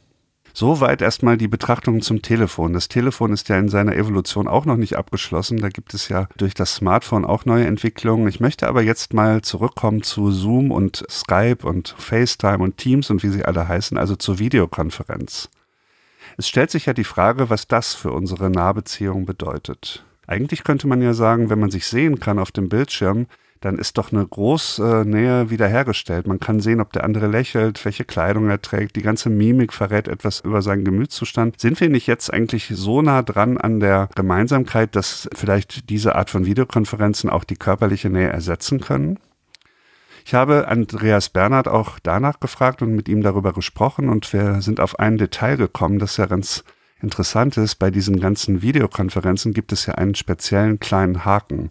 Soweit 0.60 1.04
erstmal 1.04 1.38
die 1.38 1.48
Betrachtung 1.48 2.02
zum 2.02 2.24
Telefon. 2.24 2.74
Das 2.74 2.88
Telefon 2.88 3.32
ist 3.32 3.48
ja 3.48 3.60
in 3.60 3.70
seiner 3.70 3.96
Evolution 3.96 4.48
auch 4.48 4.66
noch 4.66 4.78
nicht 4.78 4.98
abgeschlossen. 4.98 5.60
Da 5.60 5.70
gibt 5.70 5.94
es 5.94 6.10
ja 6.10 6.28
durch 6.36 6.56
das 6.56 6.74
Smartphone 6.74 7.26
auch 7.26 7.46
neue 7.46 7.68
Entwicklungen. 7.68 8.28
Ich 8.28 8.40
möchte 8.40 8.68
aber 8.68 8.82
jetzt 8.82 9.14
mal 9.14 9.44
zurückkommen 9.44 10.02
zu 10.02 10.32
Zoom 10.32 10.72
und 10.72 11.06
Skype 11.12 11.60
und 11.62 11.94
FaceTime 12.00 12.58
und 12.58 12.78
Teams 12.78 13.12
und 13.12 13.22
wie 13.22 13.30
sie 13.30 13.46
alle 13.46 13.68
heißen, 13.68 14.00
also 14.00 14.16
zur 14.16 14.40
Videokonferenz. 14.40 15.50
Es 16.38 16.48
stellt 16.48 16.72
sich 16.72 16.88
ja 16.88 16.94
die 16.94 17.04
Frage, 17.04 17.52
was 17.52 17.68
das 17.68 17.94
für 17.94 18.12
unsere 18.12 18.50
Nahbeziehung 18.50 19.28
bedeutet. 19.28 20.06
Eigentlich 20.26 20.64
könnte 20.64 20.88
man 20.88 21.04
ja 21.04 21.14
sagen, 21.14 21.52
wenn 21.52 21.60
man 21.60 21.70
sich 21.70 21.86
sehen 21.86 22.20
kann 22.20 22.40
auf 22.40 22.52
dem 22.52 22.68
Bildschirm, 22.68 23.28
dann 23.62 23.78
ist 23.78 23.98
doch 23.98 24.12
eine 24.12 24.26
große 24.26 25.04
Nähe 25.06 25.50
wiederhergestellt. 25.50 26.28
Man 26.28 26.40
kann 26.40 26.60
sehen, 26.60 26.82
ob 26.82 26.94
der 26.94 27.04
andere 27.04 27.28
lächelt, 27.28 27.84
welche 27.86 28.06
Kleidung 28.06 28.50
er 28.50 28.62
trägt. 28.62 28.96
Die 28.96 29.02
ganze 29.02 29.30
Mimik 29.30 29.74
verrät 29.74 30.08
etwas 30.08 30.42
über 30.42 30.62
seinen 30.62 30.86
Gemütszustand. 30.86 31.60
Sind 31.60 31.80
wir 31.80 31.90
nicht 31.90 32.08
jetzt 32.08 32.34
eigentlich 32.34 32.72
so 32.74 33.02
nah 33.02 33.22
dran 33.24 33.58
an 33.58 33.80
der 33.80 34.10
Gemeinsamkeit, 34.16 34.96
dass 34.96 35.30
vielleicht 35.34 35.90
diese 35.90 36.16
Art 36.16 36.30
von 36.30 36.46
Videokonferenzen 36.46 37.30
auch 37.30 37.44
die 37.44 37.58
körperliche 37.58 38.10
Nähe 38.10 38.30
ersetzen 38.30 38.80
können? 38.80 39.20
Ich 40.26 40.34
habe 40.34 40.68
Andreas 40.68 41.30
Bernhard 41.30 41.70
auch 41.70 42.00
danach 42.04 42.42
gefragt 42.42 42.82
und 42.82 42.94
mit 42.94 43.08
ihm 43.08 43.24
darüber 43.24 43.54
gesprochen 43.54 44.10
und 44.10 44.34
wir 44.34 44.62
sind 44.62 44.82
auf 44.82 45.00
ein 45.00 45.18
Detail 45.18 45.56
gekommen, 45.56 46.00
das 46.00 46.18
ja 46.18 46.26
ganz 46.26 46.66
interessant 47.02 47.56
ist. 47.56 47.76
Bei 47.76 47.92
diesen 47.92 48.20
ganzen 48.20 48.62
Videokonferenzen 48.62 49.54
gibt 49.54 49.72
es 49.72 49.86
ja 49.86 49.96
einen 49.96 50.16
speziellen 50.16 50.82
kleinen 50.82 51.24
Haken. 51.24 51.70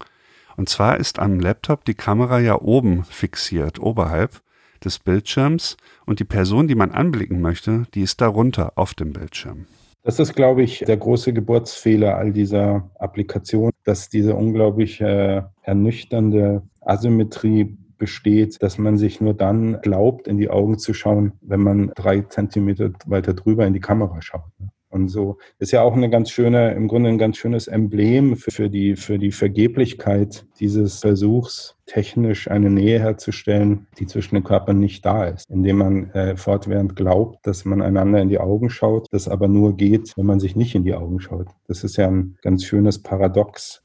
Und 0.56 0.68
zwar 0.68 0.98
ist 0.98 1.18
am 1.18 1.38
Laptop 1.38 1.84
die 1.84 1.94
Kamera 1.94 2.40
ja 2.40 2.60
oben 2.60 3.04
fixiert, 3.04 3.78
oberhalb 3.78 4.40
des 4.84 4.98
Bildschirms 4.98 5.76
und 6.06 6.20
die 6.20 6.24
Person, 6.24 6.68
die 6.68 6.74
man 6.74 6.92
anblicken 6.92 7.40
möchte, 7.40 7.86
die 7.94 8.02
ist 8.02 8.20
darunter 8.20 8.72
auf 8.76 8.94
dem 8.94 9.12
Bildschirm. 9.12 9.66
Das 10.02 10.20
ist, 10.20 10.34
glaube 10.34 10.62
ich, 10.62 10.84
der 10.86 10.96
große 10.96 11.32
Geburtsfehler 11.32 12.16
all 12.16 12.32
dieser 12.32 12.88
Applikationen, 12.94 13.72
dass 13.84 14.08
diese 14.08 14.36
unglaublich 14.36 15.00
äh, 15.00 15.42
ernüchternde 15.62 16.62
Asymmetrie 16.80 17.76
besteht, 17.98 18.62
dass 18.62 18.78
man 18.78 18.98
sich 18.98 19.20
nur 19.20 19.34
dann 19.34 19.80
glaubt, 19.80 20.28
in 20.28 20.38
die 20.38 20.48
Augen 20.48 20.78
zu 20.78 20.94
schauen, 20.94 21.32
wenn 21.40 21.60
man 21.60 21.90
drei 21.96 22.20
Zentimeter 22.20 22.90
weiter 23.06 23.34
drüber 23.34 23.66
in 23.66 23.72
die 23.72 23.80
Kamera 23.80 24.22
schaut. 24.22 24.52
Ne? 24.58 24.68
Und 24.88 25.08
so 25.08 25.38
ist 25.58 25.72
ja 25.72 25.82
auch 25.82 25.94
eine 25.94 26.08
ganz 26.08 26.30
schöne, 26.30 26.72
im 26.74 26.88
Grunde 26.88 27.10
ein 27.10 27.18
ganz 27.18 27.36
schönes 27.36 27.66
Emblem 27.66 28.36
für, 28.36 28.50
für, 28.50 28.70
die, 28.70 28.96
für 28.96 29.18
die 29.18 29.32
Vergeblichkeit 29.32 30.46
dieses 30.60 31.00
Versuchs, 31.00 31.76
technisch 31.86 32.48
eine 32.48 32.70
Nähe 32.70 33.00
herzustellen, 33.00 33.86
die 33.98 34.06
zwischen 34.06 34.36
den 34.36 34.44
Körpern 34.44 34.78
nicht 34.78 35.04
da 35.04 35.24
ist, 35.24 35.50
indem 35.50 35.78
man 35.78 36.10
äh, 36.10 36.36
fortwährend 36.36 36.96
glaubt, 36.96 37.46
dass 37.46 37.64
man 37.64 37.82
einander 37.82 38.20
in 38.20 38.28
die 38.28 38.38
Augen 38.38 38.70
schaut, 38.70 39.06
das 39.10 39.28
aber 39.28 39.48
nur 39.48 39.76
geht, 39.76 40.12
wenn 40.16 40.26
man 40.26 40.40
sich 40.40 40.56
nicht 40.56 40.74
in 40.74 40.84
die 40.84 40.94
Augen 40.94 41.20
schaut. 41.20 41.48
Das 41.66 41.84
ist 41.84 41.96
ja 41.96 42.06
ein 42.08 42.36
ganz 42.42 42.64
schönes 42.64 43.02
Paradox. 43.02 43.82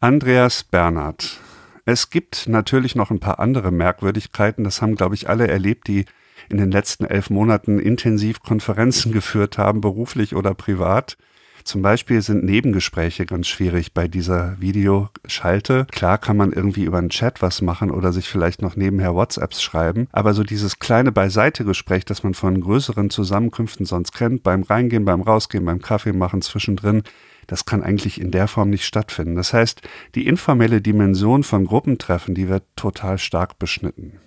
Andreas 0.00 0.64
Bernhard. 0.64 1.38
Es 1.84 2.10
gibt 2.10 2.48
natürlich 2.48 2.94
noch 2.94 3.10
ein 3.10 3.20
paar 3.20 3.38
andere 3.38 3.70
Merkwürdigkeiten, 3.72 4.64
das 4.64 4.82
haben, 4.82 4.94
glaube 4.94 5.14
ich, 5.14 5.28
alle 5.28 5.48
erlebt, 5.48 5.88
die 5.88 6.06
in 6.48 6.58
den 6.58 6.70
letzten 6.70 7.04
elf 7.04 7.30
Monaten 7.30 7.78
intensiv 7.78 8.40
Konferenzen 8.40 9.12
geführt 9.12 9.58
haben, 9.58 9.80
beruflich 9.80 10.34
oder 10.34 10.54
privat. 10.54 11.16
Zum 11.64 11.82
Beispiel 11.82 12.22
sind 12.22 12.44
Nebengespräche 12.44 13.24
ganz 13.24 13.46
schwierig 13.46 13.94
bei 13.94 14.08
dieser 14.08 14.60
Videoschalte. 14.60 15.86
Klar 15.90 16.18
kann 16.18 16.36
man 16.36 16.52
irgendwie 16.52 16.84
über 16.84 16.98
einen 16.98 17.10
Chat 17.10 17.40
was 17.40 17.62
machen 17.62 17.90
oder 17.90 18.12
sich 18.12 18.28
vielleicht 18.28 18.62
noch 18.62 18.74
nebenher 18.74 19.14
WhatsApps 19.14 19.62
schreiben, 19.62 20.08
aber 20.12 20.34
so 20.34 20.42
dieses 20.42 20.78
kleine 20.78 21.12
Beiseitegespräch, 21.12 22.04
das 22.04 22.22
man 22.24 22.34
von 22.34 22.60
größeren 22.60 23.10
Zusammenkünften 23.10 23.86
sonst 23.86 24.12
kennt, 24.12 24.42
beim 24.42 24.62
Reingehen, 24.62 25.04
beim 25.04 25.20
Rausgehen, 25.20 25.64
beim 25.64 25.80
Kaffee 25.80 26.12
machen 26.12 26.42
zwischendrin, 26.42 27.02
das 27.46 27.64
kann 27.64 27.82
eigentlich 27.82 28.20
in 28.20 28.30
der 28.30 28.48
Form 28.48 28.70
nicht 28.70 28.84
stattfinden. 28.84 29.36
Das 29.36 29.52
heißt, 29.52 29.82
die 30.14 30.26
informelle 30.26 30.80
Dimension 30.80 31.42
von 31.42 31.66
Gruppentreffen, 31.66 32.34
die 32.34 32.48
wird 32.48 32.64
total 32.76 33.18
stark 33.18 33.58
beschnitten. 33.58 34.18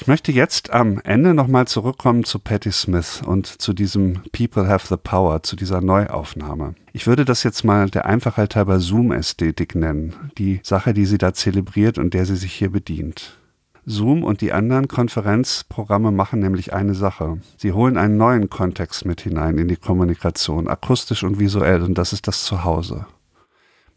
Ich 0.00 0.06
möchte 0.06 0.30
jetzt 0.30 0.70
am 0.70 1.00
Ende 1.02 1.34
nochmal 1.34 1.66
zurückkommen 1.66 2.22
zu 2.22 2.38
Patti 2.38 2.70
Smith 2.70 3.20
und 3.26 3.48
zu 3.48 3.72
diesem 3.72 4.22
People 4.30 4.68
Have 4.68 4.86
the 4.86 4.96
Power, 4.96 5.42
zu 5.42 5.56
dieser 5.56 5.80
Neuaufnahme. 5.80 6.76
Ich 6.92 7.08
würde 7.08 7.24
das 7.24 7.42
jetzt 7.42 7.64
mal 7.64 7.90
der 7.90 8.06
Einfachheit 8.06 8.54
halber 8.54 8.78
Zoom-Ästhetik 8.78 9.74
nennen, 9.74 10.14
die 10.38 10.60
Sache, 10.62 10.94
die 10.94 11.04
sie 11.04 11.18
da 11.18 11.34
zelebriert 11.34 11.98
und 11.98 12.14
der 12.14 12.26
sie 12.26 12.36
sich 12.36 12.52
hier 12.52 12.70
bedient. 12.70 13.40
Zoom 13.86 14.22
und 14.22 14.40
die 14.40 14.52
anderen 14.52 14.86
Konferenzprogramme 14.86 16.12
machen 16.12 16.38
nämlich 16.38 16.72
eine 16.72 16.94
Sache. 16.94 17.40
Sie 17.56 17.72
holen 17.72 17.96
einen 17.96 18.16
neuen 18.16 18.48
Kontext 18.48 19.04
mit 19.04 19.22
hinein 19.22 19.58
in 19.58 19.66
die 19.66 19.76
Kommunikation, 19.76 20.68
akustisch 20.68 21.24
und 21.24 21.40
visuell, 21.40 21.82
und 21.82 21.98
das 21.98 22.12
ist 22.12 22.28
das 22.28 22.44
Zuhause. 22.44 23.06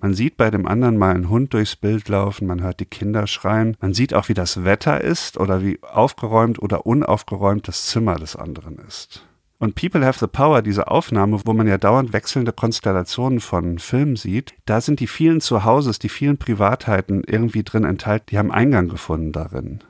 Man 0.01 0.15
sieht 0.15 0.35
bei 0.35 0.49
dem 0.49 0.65
anderen 0.65 0.97
mal 0.97 1.13
einen 1.13 1.29
Hund 1.29 1.53
durchs 1.53 1.75
Bild 1.75 2.09
laufen, 2.09 2.47
man 2.47 2.63
hört 2.63 2.79
die 2.79 2.85
Kinder 2.85 3.27
schreien, 3.27 3.77
man 3.79 3.93
sieht 3.93 4.15
auch, 4.15 4.29
wie 4.29 4.33
das 4.33 4.63
Wetter 4.63 4.99
ist 4.99 5.37
oder 5.37 5.61
wie 5.61 5.77
aufgeräumt 5.83 6.59
oder 6.59 6.87
unaufgeräumt 6.87 7.67
das 7.67 7.85
Zimmer 7.85 8.15
des 8.15 8.35
anderen 8.35 8.79
ist. 8.79 9.27
Und 9.59 9.75
People 9.75 10.03
Have 10.03 10.17
the 10.17 10.25
Power, 10.25 10.63
diese 10.63 10.87
Aufnahme, 10.87 11.39
wo 11.45 11.53
man 11.53 11.67
ja 11.67 11.77
dauernd 11.77 12.13
wechselnde 12.13 12.51
Konstellationen 12.51 13.39
von 13.39 13.77
Filmen 13.77 14.15
sieht, 14.15 14.55
da 14.65 14.81
sind 14.81 14.99
die 14.99 15.05
vielen 15.05 15.39
Zuhauses, 15.39 15.99
die 15.99 16.09
vielen 16.09 16.39
Privatheiten 16.39 17.23
irgendwie 17.23 17.61
drin 17.61 17.83
enthalten, 17.83 18.25
die 18.31 18.39
haben 18.39 18.51
Eingang 18.51 18.89
gefunden 18.89 19.31
darin. 19.31 19.83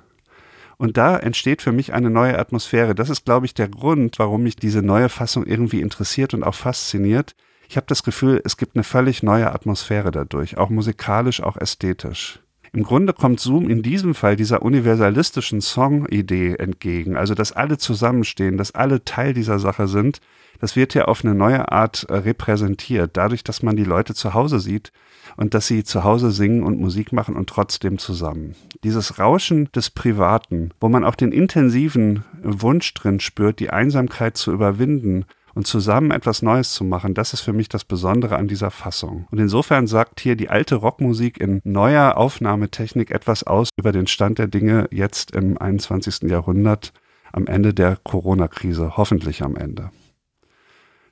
Und 0.76 0.98
da 0.98 1.16
entsteht 1.16 1.62
für 1.62 1.72
mich 1.72 1.94
eine 1.94 2.10
neue 2.10 2.38
Atmosphäre. 2.38 2.96
Das 2.96 3.10
ist, 3.10 3.24
glaube 3.24 3.46
ich, 3.46 3.54
der 3.54 3.70
Grund, 3.70 4.20
warum 4.20 4.44
mich 4.44 4.58
diese 4.58 4.82
neue 4.82 5.08
Fassung 5.08 5.46
irgendwie 5.46 5.80
interessiert 5.80 6.34
und 6.34 6.44
auch 6.44 6.56
fasziniert, 6.56 7.34
ich 7.72 7.78
habe 7.78 7.88
das 7.88 8.04
Gefühl, 8.04 8.42
es 8.44 8.58
gibt 8.58 8.76
eine 8.76 8.84
völlig 8.84 9.24
neue 9.24 9.54
Atmosphäre 9.54 10.12
dadurch, 10.12 10.58
auch 10.58 10.70
musikalisch, 10.70 11.42
auch 11.42 11.56
ästhetisch. 11.56 12.42
Im 12.74 12.84
Grunde 12.84 13.14
kommt 13.14 13.40
Zoom 13.40 13.70
in 13.70 13.82
diesem 13.82 14.14
Fall 14.14 14.36
dieser 14.36 14.62
universalistischen 14.62 15.62
Song-Idee 15.62 16.56
entgegen, 16.56 17.16
also 17.16 17.34
dass 17.34 17.54
alle 17.54 17.78
zusammenstehen, 17.78 18.58
dass 18.58 18.76
alle 18.76 19.06
Teil 19.06 19.34
dieser 19.34 19.58
Sache 19.58 19.88
sind. 19.88 20.20
Das 20.60 20.76
wird 20.76 20.92
hier 20.92 21.08
auf 21.08 21.24
eine 21.24 21.34
neue 21.34 21.72
Art 21.72 22.04
äh, 22.10 22.16
repräsentiert, 22.16 23.12
dadurch, 23.14 23.42
dass 23.42 23.64
man 23.64 23.78
die 23.78 23.86
Leute 23.86 24.14
zu 24.16 24.34
Hause 24.34 24.60
sieht 24.60 24.92
und 25.38 25.54
dass 25.54 25.68
sie 25.68 25.86
zu 25.86 26.04
Hause 26.04 26.32
singen 26.32 26.64
und 26.64 26.78
Musik 26.78 27.14
machen 27.14 27.38
und 27.38 27.50
trotzdem 27.50 27.98
zusammen. 28.00 28.54
Dieses 28.84 29.18
Rauschen 29.18 29.72
des 29.72 29.90
Privaten, 29.90 30.72
wo 30.82 30.90
man 30.90 31.06
auch 31.06 31.16
den 31.16 31.32
intensiven 31.32 32.26
Wunsch 32.44 32.94
drin 32.96 33.22
spürt, 33.22 33.60
die 33.62 33.70
Einsamkeit 33.70 34.36
zu 34.36 34.52
überwinden 34.52 35.26
und 35.54 35.68
zusammen 35.68 36.12
etwas 36.12 36.42
Neues 36.42 36.74
zu 36.74 36.84
machen, 36.84 37.14
das 37.14 37.34
ist 37.34 37.42
für 37.42 37.54
mich 37.54 37.70
das 37.70 37.84
Besondere 37.84 38.38
an 38.38 38.48
dieser 38.48 38.72
Fassung. 38.72 39.28
Und 39.32 39.40
insofern 39.40 39.88
sagt 39.88 40.20
hier 40.20 40.36
die 40.36 40.50
alte 40.50 40.76
Rockmusik 40.76 41.40
in 41.40 41.62
neuer 41.64 42.18
Aufnahmetechnik 42.18 43.12
etwas 43.12 43.44
aus 43.44 43.70
über 43.78 43.92
den 43.92 44.08
Stand 44.08 44.40
der 44.40 44.48
Dinge 44.48 44.88
jetzt 44.92 45.32
im 45.32 45.58
21. 45.58 46.30
Jahrhundert, 46.30 46.94
am 47.32 47.48
Ende 47.48 47.74
der 47.74 47.98
Corona-Krise, 48.04 48.98
hoffentlich 48.98 49.44
am 49.44 49.56
Ende. 49.56 49.92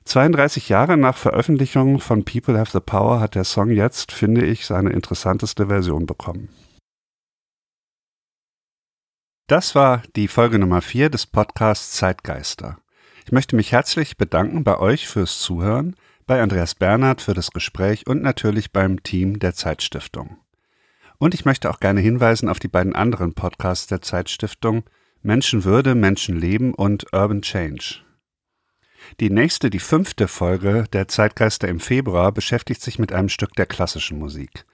32 0.04 0.68
Jahre 0.68 0.96
nach 0.96 1.16
Veröffentlichung 1.16 2.00
von 2.00 2.24
People 2.24 2.58
Have 2.58 2.72
the 2.72 2.80
Power 2.80 3.20
hat 3.20 3.34
der 3.34 3.44
Song 3.44 3.70
jetzt, 3.70 4.12
finde 4.12 4.44
ich, 4.44 4.66
seine 4.66 4.90
interessanteste 4.90 5.66
Version 5.66 6.06
bekommen. 6.06 6.48
Das 9.46 9.74
war 9.74 10.02
die 10.16 10.28
Folge 10.28 10.58
Nummer 10.58 10.80
4 10.80 11.10
des 11.10 11.26
Podcasts 11.26 11.92
Zeitgeister. 11.96 12.78
Ich 13.30 13.32
möchte 13.32 13.54
mich 13.54 13.70
herzlich 13.70 14.16
bedanken 14.16 14.64
bei 14.64 14.80
euch 14.80 15.06
fürs 15.06 15.38
Zuhören, 15.38 15.94
bei 16.26 16.42
Andreas 16.42 16.74
Bernhard 16.74 17.20
für 17.22 17.32
das 17.32 17.52
Gespräch 17.52 18.08
und 18.08 18.22
natürlich 18.22 18.72
beim 18.72 19.04
Team 19.04 19.38
der 19.38 19.54
Zeitstiftung. 19.54 20.38
Und 21.18 21.32
ich 21.32 21.44
möchte 21.44 21.70
auch 21.70 21.78
gerne 21.78 22.00
hinweisen 22.00 22.48
auf 22.48 22.58
die 22.58 22.66
beiden 22.66 22.92
anderen 22.92 23.34
Podcasts 23.34 23.86
der 23.86 24.02
Zeitstiftung 24.02 24.82
Menschenwürde, 25.22 25.94
Menschenleben 25.94 26.74
und 26.74 27.12
Urban 27.12 27.42
Change. 27.42 28.00
Die 29.20 29.30
nächste, 29.30 29.70
die 29.70 29.78
fünfte 29.78 30.26
Folge 30.26 30.86
der 30.92 31.06
Zeitgeister 31.06 31.68
im 31.68 31.78
Februar 31.78 32.32
beschäftigt 32.32 32.82
sich 32.82 32.98
mit 32.98 33.12
einem 33.12 33.28
Stück 33.28 33.52
der 33.52 33.66
klassischen 33.66 34.18
Musik. 34.18 34.66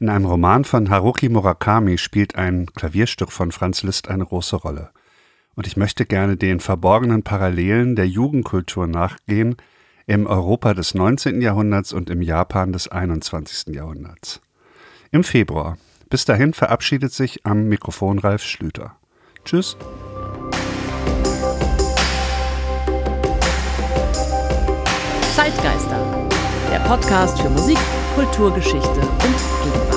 In 0.00 0.08
einem 0.08 0.24
Roman 0.24 0.64
von 0.64 0.88
Haruki 0.88 1.28
Murakami 1.28 1.98
spielt 1.98 2.36
ein 2.36 2.72
Klavierstück 2.72 3.30
von 3.30 3.52
Franz 3.52 3.82
Liszt 3.82 4.08
eine 4.08 4.24
große 4.24 4.56
Rolle 4.56 4.92
und 5.58 5.66
ich 5.66 5.76
möchte 5.76 6.06
gerne 6.06 6.36
den 6.36 6.60
verborgenen 6.60 7.24
Parallelen 7.24 7.96
der 7.96 8.06
Jugendkultur 8.06 8.86
nachgehen 8.86 9.56
im 10.06 10.28
Europa 10.28 10.72
des 10.72 10.94
19. 10.94 11.40
Jahrhunderts 11.40 11.92
und 11.92 12.10
im 12.10 12.22
Japan 12.22 12.72
des 12.72 12.86
21. 12.86 13.74
Jahrhunderts. 13.74 14.40
Im 15.10 15.24
Februar. 15.24 15.76
Bis 16.10 16.24
dahin 16.24 16.52
verabschiedet 16.52 17.12
sich 17.12 17.44
am 17.44 17.64
Mikrofon 17.64 18.20
Ralf 18.20 18.44
Schlüter. 18.44 18.94
Tschüss. 19.44 19.76
Zeitgeister, 25.34 26.28
der 26.70 26.78
Podcast 26.86 27.40
für 27.40 27.50
Musik, 27.50 27.78
Kulturgeschichte 28.14 29.00
und 29.00 29.64
Gegenwart. 29.64 29.87